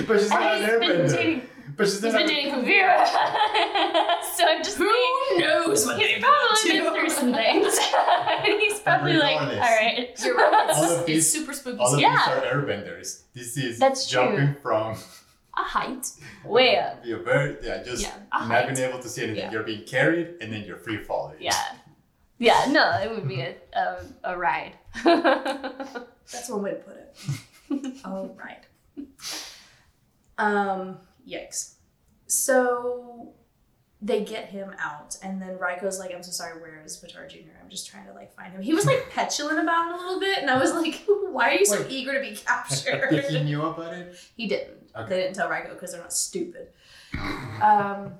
[0.07, 1.13] But she's not an And he's been airbender.
[1.13, 1.43] dating,
[1.77, 3.05] But she's He's not been dating Kuvira.
[8.83, 9.61] Probably like, all regardless.
[9.81, 10.21] right.
[10.25, 10.71] You're right.
[10.71, 11.79] All It's, of it's these- super spooky.
[11.79, 12.01] All of.
[12.01, 12.11] Yeah.
[12.17, 13.23] these are airbenders.
[13.35, 14.23] This is That's true.
[14.23, 14.97] jumping from
[15.57, 16.11] a height.
[16.45, 17.01] Way up.
[17.05, 18.75] you're very yeah, just Yeah, not height.
[18.75, 19.43] being able to see anything.
[19.45, 19.51] Yeah.
[19.53, 21.37] You're being carried and then you're free falling.
[21.41, 21.55] Yeah.
[22.39, 24.73] Yeah, no, it would be a, a, a ride.
[25.05, 27.95] That's one way to put it.
[28.05, 28.65] All right.
[30.39, 31.75] Um, yikes.
[32.27, 33.35] So
[34.05, 37.51] they get him out, and then Raiko's like, I'm so sorry, where is Baatar Jr.?
[37.63, 38.61] I'm just trying to like find him.
[38.61, 41.55] He was like petulant about it a little bit, and I was like, why are
[41.55, 41.91] you so Wait.
[41.91, 43.45] eager to be Did he captured?
[43.45, 44.17] knew about it?
[44.37, 44.91] he didn't.
[44.97, 45.09] Okay.
[45.09, 46.69] They didn't tell Raiko because they're not stupid.
[47.63, 48.13] Um,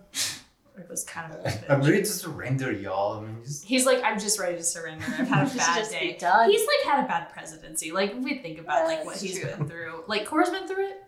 [0.79, 3.19] Raiko's kind of a I'm ready to surrender, y'all.
[3.19, 5.05] I mean, just He's like, I'm just ready to surrender.
[5.07, 6.17] I've had a bad just day.
[6.19, 6.49] done.
[6.51, 7.93] He's like had a bad presidency.
[7.93, 9.51] Like if we think about like what That's he's true.
[9.51, 10.05] been through.
[10.07, 11.03] Like Korra's been through it.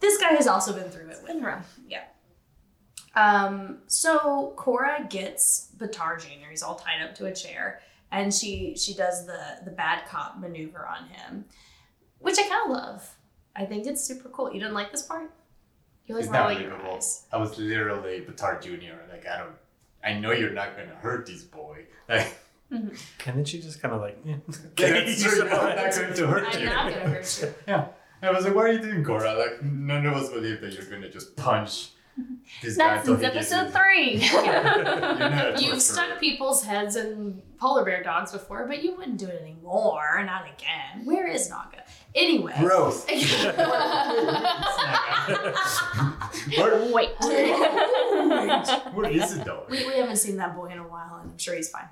[0.00, 1.48] This guy has also been through it with been her.
[1.48, 1.78] rough.
[1.86, 2.04] Yeah.
[3.18, 3.78] Um.
[3.86, 6.50] So Korra gets Baatar Jr.
[6.50, 7.80] He's all tied up to a chair,
[8.12, 11.44] and she she does the the bad cop maneuver on him,
[12.20, 13.16] which I kind of love.
[13.56, 14.52] I think it's super cool.
[14.52, 15.30] You didn't like this part?
[16.06, 17.00] You always it's not believable.
[17.32, 18.94] I was literally Baatar Jr.
[19.10, 19.56] Like I don't
[20.04, 21.84] I know you're not gonna hurt this boy.
[22.08, 22.38] Like
[22.70, 22.92] And
[23.24, 24.22] then she just kind of like,
[24.76, 26.66] that's true, I'm not going to hurt I'm you.
[26.66, 27.54] not gonna hurt you.
[27.66, 27.86] Yeah.
[28.20, 29.38] I was like, what are you doing, Korra?
[29.38, 31.97] Like none of us believe that you're gonna just punch this guy
[32.62, 34.14] That's until since episode his- three.
[34.16, 39.18] You're not a You've stuck people's heads in polar bear dogs before, but you wouldn't
[39.18, 40.22] do it anymore.
[40.24, 41.04] Not again.
[41.04, 41.84] Where is Naga?
[42.14, 42.54] Anyway.
[42.58, 43.04] Gross.
[46.56, 47.10] where, Wait.
[48.94, 49.64] where is it though?
[49.68, 51.88] we, we haven't seen that boy in a while, and I'm sure he's fine.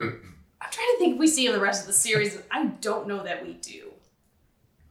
[0.00, 2.38] I'm trying to think if we see him the rest of the series.
[2.50, 3.90] I don't know that we do.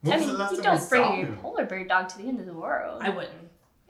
[0.02, 2.28] When I mean, the last you don't bring saw your polar bear dog to the
[2.28, 3.02] end of the world.
[3.04, 3.34] I wouldn't.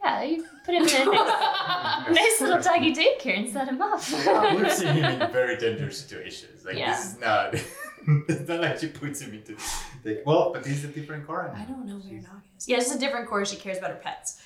[0.02, 4.00] Yeah, you put him in a nice, nice little doggy daycare and set him up.
[4.56, 6.64] We've seen him in very dangerous situations.
[6.64, 6.92] Like Yeah.
[6.92, 7.54] this is not.
[8.28, 9.56] it's not like she puts him into.
[10.04, 11.54] Like, well, but he's a different Korra.
[11.54, 12.66] I don't know where Naga is.
[12.66, 13.46] Yeah, it's a different Korra.
[13.46, 14.40] She cares about her pets.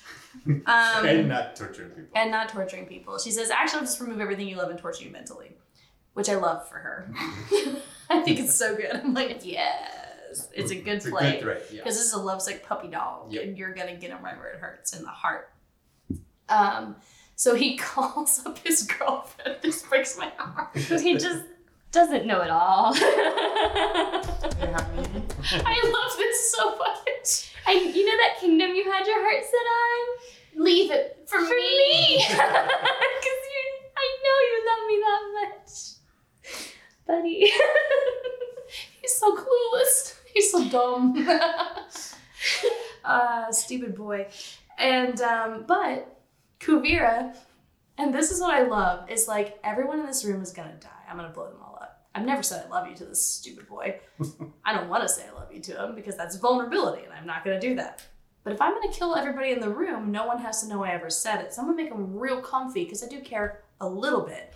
[0.45, 2.09] and Um, not torturing people.
[2.15, 3.17] and not torturing people.
[3.17, 5.55] She says, actually, I'll just remove everything you love and torture you mentally,
[6.13, 7.09] which I love for her.
[8.09, 8.91] I think it's so good.
[8.93, 9.45] I'm like,
[10.37, 11.27] yes, it's a good it's play.
[11.27, 11.63] a good threat.
[11.71, 11.81] Yeah.
[11.83, 13.43] because this is a lovesick puppy dog, Yep.
[13.43, 15.51] and you're gonna get him right where it hurts in the heart.
[16.49, 16.95] Um,
[17.35, 19.57] so he calls up his girlfriend.
[19.61, 20.75] This breaks my heart.
[20.77, 21.43] he just
[21.91, 22.93] doesn't know it all.
[22.93, 23.01] Hey,
[24.71, 25.23] honey.
[25.65, 27.51] I love this so much.
[27.67, 29.65] I, you know that kingdom you had your heart set
[30.59, 30.63] on?
[30.65, 32.17] Leave it for, For me!
[32.17, 33.63] Because you,
[33.97, 35.71] I know you love me that much.
[37.07, 37.51] Buddy.
[39.01, 40.14] He's so clueless.
[40.35, 41.27] He's so dumb.
[43.05, 44.27] uh, stupid boy.
[44.77, 46.21] And um, but
[46.59, 47.33] Kuvira,
[47.97, 50.89] and this is what I love, is like everyone in this room is gonna die.
[51.09, 52.05] I'm gonna blow them all up.
[52.13, 54.01] I've never said I love you to this stupid boy.
[54.65, 57.25] I don't want to say I love you to him because that's vulnerability, and I'm
[57.25, 58.03] not gonna do that.
[58.43, 60.91] But if I'm gonna kill everybody in the room, no one has to know I
[60.91, 61.53] ever said it.
[61.53, 64.53] So I'm gonna make them real comfy because I do care a little bit.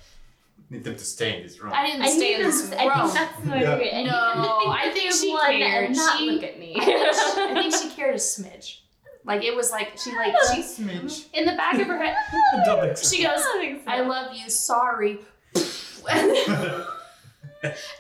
[0.72, 1.74] Need them to stay in this room.
[1.76, 2.74] I didn't I stay in this room.
[2.80, 3.76] I think that's more Yeah.
[3.78, 3.93] weird.
[3.93, 5.86] I No, them to think I think she cared.
[5.86, 6.76] and not She- look at me.
[6.80, 8.78] I think, she, I think she cared a smidge.
[9.26, 11.26] Like it was like she like she Smidge.
[11.34, 12.15] in the back of her head.
[12.65, 13.15] Don't think so.
[13.15, 13.91] She goes, I think so.
[13.91, 15.20] "I love you, sorry,"
[16.09, 16.84] and then,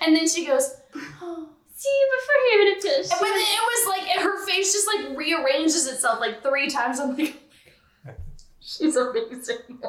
[0.01, 0.75] and then she goes,
[1.21, 5.17] "Oh." See, before he even touched And when it was like her face just like
[5.17, 6.99] rearranges itself like three times.
[6.99, 7.71] I'm like, oh
[8.05, 8.17] my God.
[8.59, 9.79] she's amazing.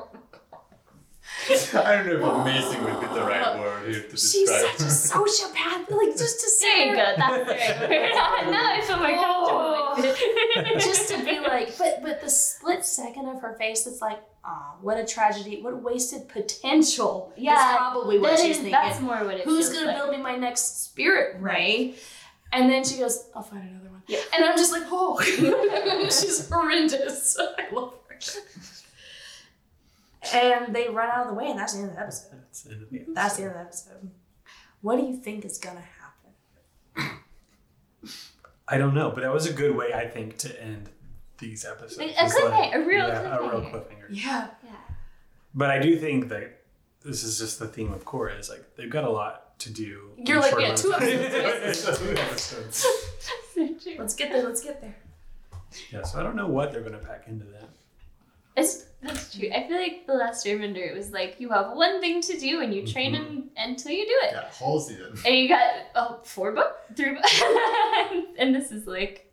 [1.74, 4.86] I don't know if amazing would be the right word here to She's describe such
[4.86, 5.90] a sociopath.
[5.90, 7.14] Like just to There say you go.
[7.16, 8.10] That's very
[8.50, 9.92] now I feel more Oh.
[9.94, 10.80] comfortable.
[10.80, 14.74] just to be like, but but the split second of her face that's like, ah,
[14.82, 17.32] what a tragedy, what wasted potential.
[17.36, 18.72] Yeah, is probably what That she's is- thinking.
[18.72, 19.96] that's more what it Who's feels gonna like.
[19.96, 21.94] build me my next spirit ray?
[22.52, 24.02] And then she goes, I'll find another one.
[24.08, 24.18] Yeah.
[24.34, 25.20] And I'm just like, oh,
[26.04, 27.36] she's horrendous.
[27.58, 28.18] I love her.
[30.34, 32.32] And they run out of the way, and that's the end of the episode.
[32.42, 34.10] That's the end of the That's the end of the episode.
[34.82, 37.20] What do you think is gonna happen?
[38.68, 40.90] I don't know, but that was a good way, I think, to end
[41.38, 41.98] these episodes.
[41.98, 43.72] A It's cliffhanger, a real yeah, a real cliffhanger.
[43.72, 44.06] cliffhanger.
[44.10, 44.48] Yeah.
[44.64, 44.70] Yeah.
[45.54, 46.60] But I do think that
[47.04, 50.10] this is just the theme of Korra is like they've got a lot to do.
[50.18, 51.08] You're like, short yeah, two of time.
[51.08, 51.98] episodes.
[51.98, 52.76] Two episodes.
[53.54, 53.94] So true.
[53.98, 54.42] Let's get there.
[54.44, 54.96] Let's get there.
[55.92, 57.68] Yeah, so I don't know what they're going to pack into that.
[58.56, 59.48] It's that's true.
[59.54, 62.60] I feel like the last Airbender, it was like you have one thing to do
[62.60, 63.18] and you train Mhm.
[63.28, 64.32] in, until you do it.
[64.32, 65.12] Yeah, whole season.
[65.24, 67.24] And you got oh, four book, three book,
[68.38, 69.32] and this is like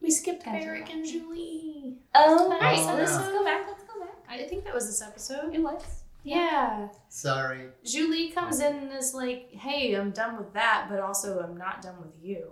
[0.00, 1.96] We skipped Varrick and Zhu Li.
[2.14, 3.66] oh, Alright, so so let's let's go back.
[3.68, 4.16] Let's go back.
[4.28, 5.54] I think that was this episode.
[5.54, 5.82] It was.
[6.24, 6.88] Yeah.
[7.08, 7.68] Sorry.
[7.84, 11.56] Zhu Li comes in and is like, hey, I'm done with that, but also I'm
[11.56, 12.50] not done with you.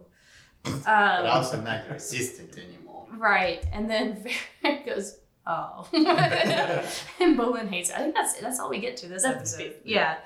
[0.66, 3.06] Um, But also not your assistant anymore.
[3.16, 3.64] Right.
[3.72, 4.24] And then
[4.62, 5.88] Varrick goes, oh.
[7.20, 7.96] and Bolin hates it.
[7.96, 9.58] I think that's that's all we get to this That's episode.
[9.58, 10.16] basically Yeah.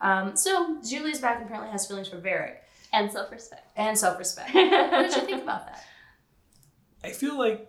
[0.00, 3.66] Um, so Zhu Li's back and apparently has feelings for Varrick And self respect.
[3.76, 4.52] and self respect.
[4.54, 4.70] what
[5.10, 5.84] did you think about that?
[7.04, 7.68] I feel like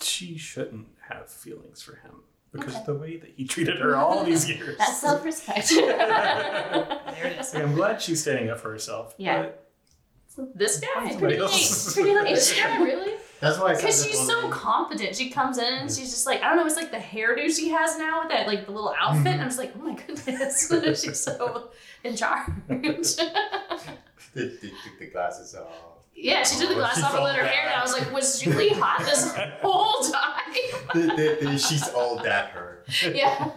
[0.00, 2.22] she shouldn't have feelings for him
[2.52, 2.84] because Okay.
[2.86, 4.76] the way that he treated her all these years.
[4.78, 5.70] That's self respect.
[5.70, 7.54] There it is.
[7.54, 9.14] Like, I'm glad she's standing up for herself.
[9.18, 9.50] Yeah.
[10.36, 10.88] but This guy?
[11.10, 11.96] Somebody Pretty else.
[11.96, 12.02] late.
[12.04, 12.34] Pretty late.
[12.34, 13.13] This guy, really?
[13.44, 14.50] That's why I said Because she's so bullying.
[14.50, 15.16] competent.
[15.16, 17.68] She comes in and she's just like, I don't know, it's like the hairdo she
[17.70, 19.26] has now with that, like the little outfit.
[19.28, 20.68] And I'm just like, oh my goodness,
[21.02, 21.70] she's so
[22.02, 22.50] in charge.
[24.34, 25.68] They, they took the glasses off.
[26.12, 27.78] yeah, she took the oh, glasses off and let her hair down.
[27.78, 29.32] I was like, was Zhu Li hot this
[29.62, 30.52] whole time?
[30.92, 32.82] They- they- they- she's all that her.
[33.14, 33.50] yeah.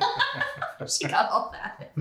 [0.87, 1.91] she got all that.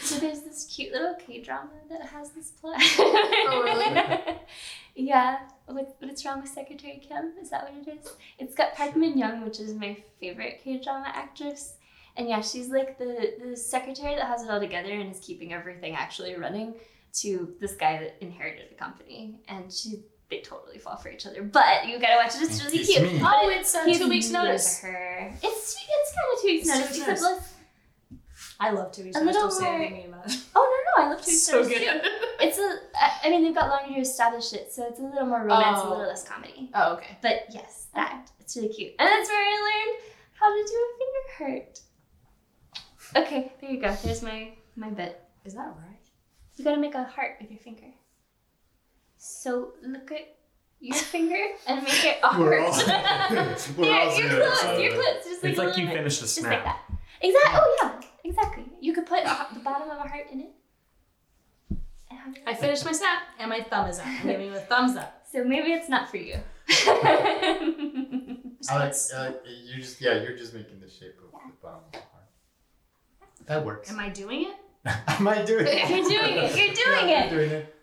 [0.00, 2.76] So there's this cute little K drama that has this plot.
[2.80, 4.36] Oh, really?
[4.94, 5.38] yeah.
[5.68, 7.34] What, what's wrong with Secretary Kim?
[7.40, 8.12] Is that what it is?
[8.38, 11.74] It's got Park Min Young, which is my favorite K drama actress.
[12.16, 15.52] And yeah, she's like the, the secretary that has it all together and is keeping
[15.52, 16.74] everything actually running
[17.20, 19.40] to this guy that inherited the company.
[19.48, 21.42] And she they totally fall for each other.
[21.42, 23.12] But you gotta watch it, it's really It's cute.
[23.12, 23.20] me.
[23.22, 24.80] Oh, it's he's two weeks notice.
[24.80, 25.32] her.
[25.42, 27.22] It's it's kind of two weeks It's notice, weeks except notice.
[27.22, 27.54] less.
[28.60, 29.16] I love two weeks.
[29.16, 29.34] A notice.
[29.36, 30.20] little Don't say more- anything mean.
[30.56, 31.84] Oh no no, I love two weeks So notice too.
[31.84, 32.02] good.
[32.40, 35.26] It's a, I- I mean, they've got longer to establish it, so it's a little
[35.26, 35.88] more romance, Oh.
[35.88, 36.70] a little less comedy.
[36.74, 37.16] Oh, okay.
[37.22, 39.98] But yes, that it's really cute, and that's where I learned
[40.34, 41.80] how to do a finger hurt.
[43.16, 43.94] Okay, there you go.
[44.04, 45.20] There's my my bit.
[45.44, 45.98] Is that right?
[46.56, 47.86] You gotta make a heart with your finger.
[49.16, 50.36] So look at
[50.80, 52.88] your finger and make it a We're heart.
[52.88, 53.36] all-
[53.76, 54.52] we're yeah, all you're good.
[54.52, 54.80] close.
[54.80, 55.24] You're close.
[55.24, 55.94] Just like It's a like you bit.
[55.96, 56.64] finished a Just like snap.
[56.64, 56.80] that.
[57.20, 57.60] Exactly.
[57.60, 58.64] Oh yeah, exactly.
[58.80, 60.50] You could put the bottom of a heart in it.
[62.10, 64.06] And have it- I finished my snap and my thumb is up.
[64.06, 65.14] I'm giving you a thumbs up.
[65.30, 66.36] So maybe it's not for you.
[68.70, 71.98] Alex, uh, you just yeah, you're just making the shape of the bottom of the
[71.98, 72.28] heart.
[73.46, 73.90] That works.
[73.90, 74.56] Am I doing it?
[75.08, 75.88] Am I doing it?
[75.90, 76.56] You're doing it.
[76.56, 77.32] You're doing Yeah, it.
[77.32, 77.74] You're doing it.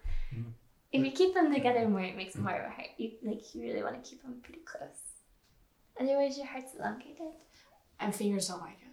[0.91, 2.87] If you keep them together more, it makes more of a heart.
[2.97, 5.01] You like you really want to keep them pretty close.
[5.99, 7.33] Otherwise, your heart's elongated.
[7.99, 8.84] And fingers don't like it.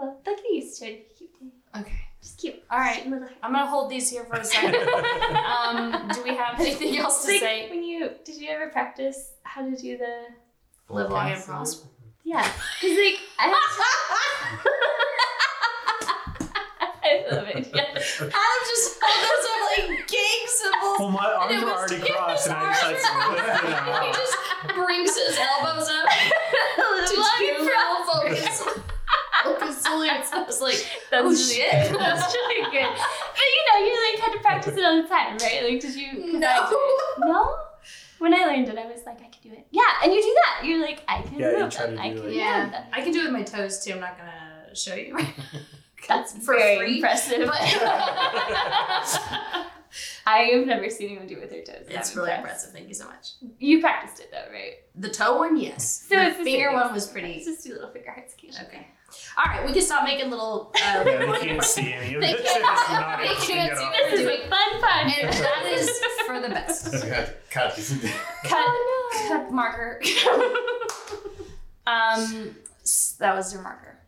[0.00, 1.52] Well, they'll get used to it if you keep doing.
[1.76, 2.00] Okay.
[2.22, 2.64] Just keep.
[2.70, 3.06] All right.
[3.08, 4.74] Little I'm gonna hold these here for a second.
[5.36, 7.68] um, do we have anything else to Like, say?
[7.70, 10.24] when you did you ever practice how to do the
[10.88, 11.86] Live long and prosper.
[12.24, 12.42] yeah?
[12.80, 14.66] Because like I.
[17.02, 17.70] I love it.
[17.74, 17.82] Yeah.
[17.82, 20.96] Adam just held those up like gang symbols.
[20.98, 24.12] Well, my arms it were already crossed, and I just like arms lifted it he
[24.12, 24.36] just
[24.74, 26.08] brings his elbows up
[27.08, 28.62] to Long and two focus.
[29.44, 30.32] Focus salutes.
[30.32, 31.72] I was like, oh, That's Oh, really shit.
[31.72, 31.92] it.
[31.98, 32.90] That's really good.
[32.90, 35.62] But you know, you like had to practice it all the time, right?
[35.70, 36.08] Like, did you?
[36.44, 36.78] I did.
[37.28, 37.56] No.
[38.18, 39.66] When I learned it, I was like, I can do it.
[39.70, 40.66] Yeah, and you do that.
[40.66, 41.98] You're like, I can Yeah, you move try them.
[41.98, 42.34] I do can it.
[42.34, 42.68] Yeah.
[42.70, 42.84] them.
[42.92, 43.92] I can do it with my toes too.
[43.94, 45.16] I'm not gonna show you.
[46.06, 47.48] That's For very free, impressive.
[50.26, 51.86] I have never seen anyone do it with their toes.
[51.88, 52.66] it's I'm really impressed.
[52.66, 52.72] impressive.
[52.72, 53.32] Thank you so much.
[53.58, 54.74] You practiced it though, right?
[54.96, 56.06] The toe one, yes.
[56.08, 57.32] So the it's finger one was pretty.
[57.32, 58.68] It's just do little finger hearts occasionally.
[58.68, 58.86] Okay.
[59.36, 60.72] All right, we can stop making little.
[60.74, 62.42] Uh, Yeah, they can't see any of They this.
[62.52, 64.10] can't- It's not they can't at see this.
[64.10, 65.12] This is a fun fun.
[65.20, 65.90] and that is
[66.26, 66.92] for the best.
[66.92, 67.74] We cut.
[68.44, 69.28] Cut, Oh, no.
[69.28, 70.00] cut marker.
[71.86, 72.54] um,
[73.18, 73.98] that was your marker.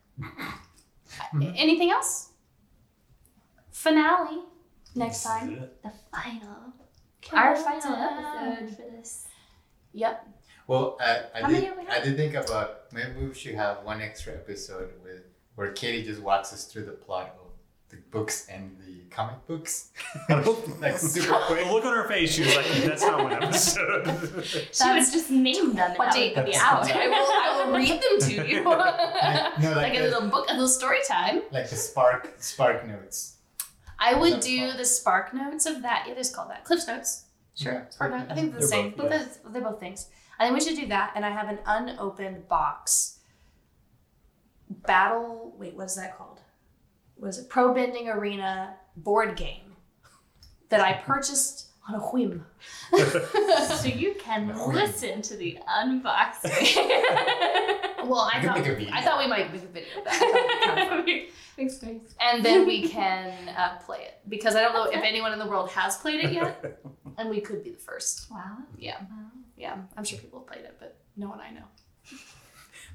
[1.34, 2.28] Anything else?
[3.72, 4.42] Finale
[4.94, 5.68] next time.
[5.82, 6.72] The final.
[7.32, 9.26] Our final episode for this.
[9.92, 10.26] Yep.
[10.72, 11.70] Well, I, I How did.
[11.90, 15.20] I did think about maybe we should have one extra episode with
[15.54, 17.50] where Katie just walks us through the plot of
[17.90, 19.90] the books and the comic books,
[20.80, 21.66] like super quick.
[21.66, 24.06] The look on her face, she was like, "That's not one episode."
[24.46, 26.90] She would That's just name them and What that date would be out.
[26.90, 28.64] I will, I will read them to you.
[28.64, 31.42] Like, no, like, like a the, little book, a little story time.
[31.50, 33.36] like the spark spark notes.
[33.98, 34.76] I would do fine.
[34.78, 36.06] the spark notes of that.
[36.08, 36.64] It is called that.
[36.64, 37.26] Cliff's notes.
[37.54, 37.74] Sure.
[37.74, 37.88] Yeah.
[37.90, 38.24] Spark notes.
[38.30, 38.90] I think they're the They're same.
[38.92, 40.06] both, Both, is- they're both things.
[40.38, 41.12] I think we should do that.
[41.14, 43.18] And I have an unopened box.
[44.68, 45.54] Battle.
[45.58, 46.40] Wait, what is that called?
[47.16, 49.76] Was it Pro Bending Arena board game
[50.70, 52.44] that I purchased on a whim?
[52.96, 56.76] so you can listen to the unboxing.
[58.04, 58.92] Well, I, I thought make a video.
[58.92, 60.12] I thought we might make a video of that.
[60.76, 61.34] I thought it'd be kind of fun.
[61.56, 62.14] Makes sense.
[62.20, 65.46] and then we can uh, play it because I don't know if anyone in the
[65.46, 66.80] world has played it yet,
[67.16, 68.28] and we could be the first.
[68.28, 68.56] Wow.
[68.76, 69.26] Yeah, Wow.
[69.62, 69.76] Yeah.
[69.96, 71.64] I'm sure people have played it, but no one I know.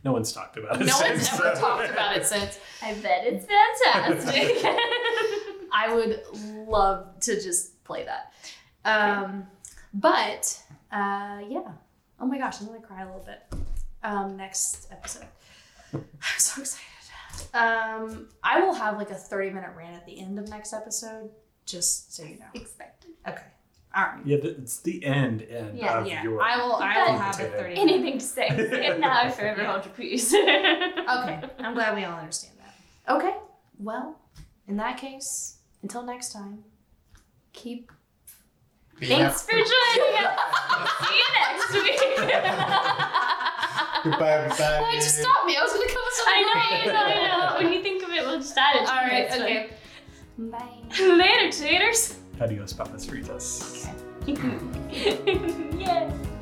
[0.04, 0.86] No one's talked about it.
[0.86, 2.60] No one's ever so- talked about it since.
[2.84, 4.64] I bet it's fantastic.
[5.74, 6.22] I would
[6.68, 8.34] love to just play that.
[8.86, 9.48] Um,
[9.94, 10.62] but
[10.92, 11.72] uh, yeah.
[12.20, 13.42] Oh my gosh, I'm gonna cry a little bit.
[14.04, 15.26] Um, next episode.
[15.94, 16.02] I'm
[16.38, 16.84] so excited.
[17.54, 21.30] Um, I will have like a 30 minute rant at the end of next episode,
[21.66, 22.46] just so you know.
[22.54, 23.12] Expected.
[23.28, 23.44] Okay.
[23.98, 24.22] All right.
[24.26, 26.40] Yeah, th- it's the end end Yeah, of Yeah, your.
[26.42, 26.76] I will.
[26.76, 27.76] I will But- have a 30.
[27.82, 28.48] Anything to say.
[28.92, 30.32] And now I forever hold your peace.
[31.18, 33.16] Okay, I'm glad we all understand that.
[33.16, 33.34] Okay,
[33.80, 34.20] well,
[34.68, 36.64] in that case, until next time,
[37.54, 37.92] keep.
[39.00, 40.40] Be Thanks for joining us.
[41.08, 42.00] See you next week.
[44.04, 44.84] Goodbye, everybody.
[44.84, 45.56] Why'd you stop me?
[45.56, 46.52] I was gonna come with something I know.
[46.60, 47.64] I know, I know.
[47.64, 48.86] When you think of it, we'll just add it.
[48.86, 49.30] to All the right.
[49.30, 49.70] next Okay.
[50.38, 50.50] one.
[50.52, 51.16] Bye.
[51.16, 52.16] Later, taters.
[52.40, 53.90] Adios, Papas Fritas.